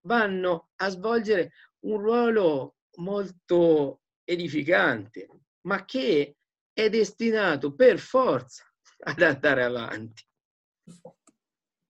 vanno 0.01 0.69
a 0.75 0.89
svolgere 0.89 1.51
un 1.85 1.99
ruolo 1.99 2.75
molto 2.97 4.01
edificante, 4.23 5.27
ma 5.61 5.85
che 5.85 6.35
è 6.73 6.89
destinato 6.89 7.73
per 7.73 7.99
forza 7.99 8.63
ad 9.05 9.21
andare 9.21 9.63
avanti. 9.63 10.23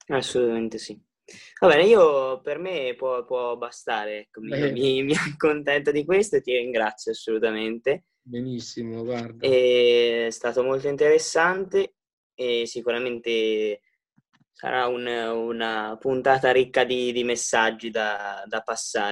Assolutamente 0.08 0.78
sì. 0.78 1.00
Va 1.60 1.68
bene, 1.68 1.86
io 1.86 2.42
per 2.42 2.58
me 2.58 2.96
può, 2.96 3.24
può 3.24 3.56
bastare, 3.56 4.20
ecco, 4.20 4.42
mi, 4.42 4.72
mi, 4.72 5.04
mi, 5.04 5.14
accontento 5.16 5.92
di 5.92 6.04
questo 6.04 6.38
e 6.38 6.42
ti 6.42 6.54
ringrazio 6.54 7.12
assolutamente. 7.12 8.06
Benissimo, 8.22 9.04
guarda. 9.04 9.46
È 9.46 10.28
stato 10.32 10.64
molto 10.64 10.88
interessante 10.88 11.96
e 12.34 12.66
sicuramente 12.66 13.82
sarà 14.52 14.88
un, 14.88 15.06
una 15.06 15.98
puntata 16.00 16.52
ricca 16.52 16.84
di, 16.84 17.12
di 17.12 17.24
messaggi 17.24 17.90
da, 17.90 18.44
da 18.46 18.62
passare. 18.62 19.08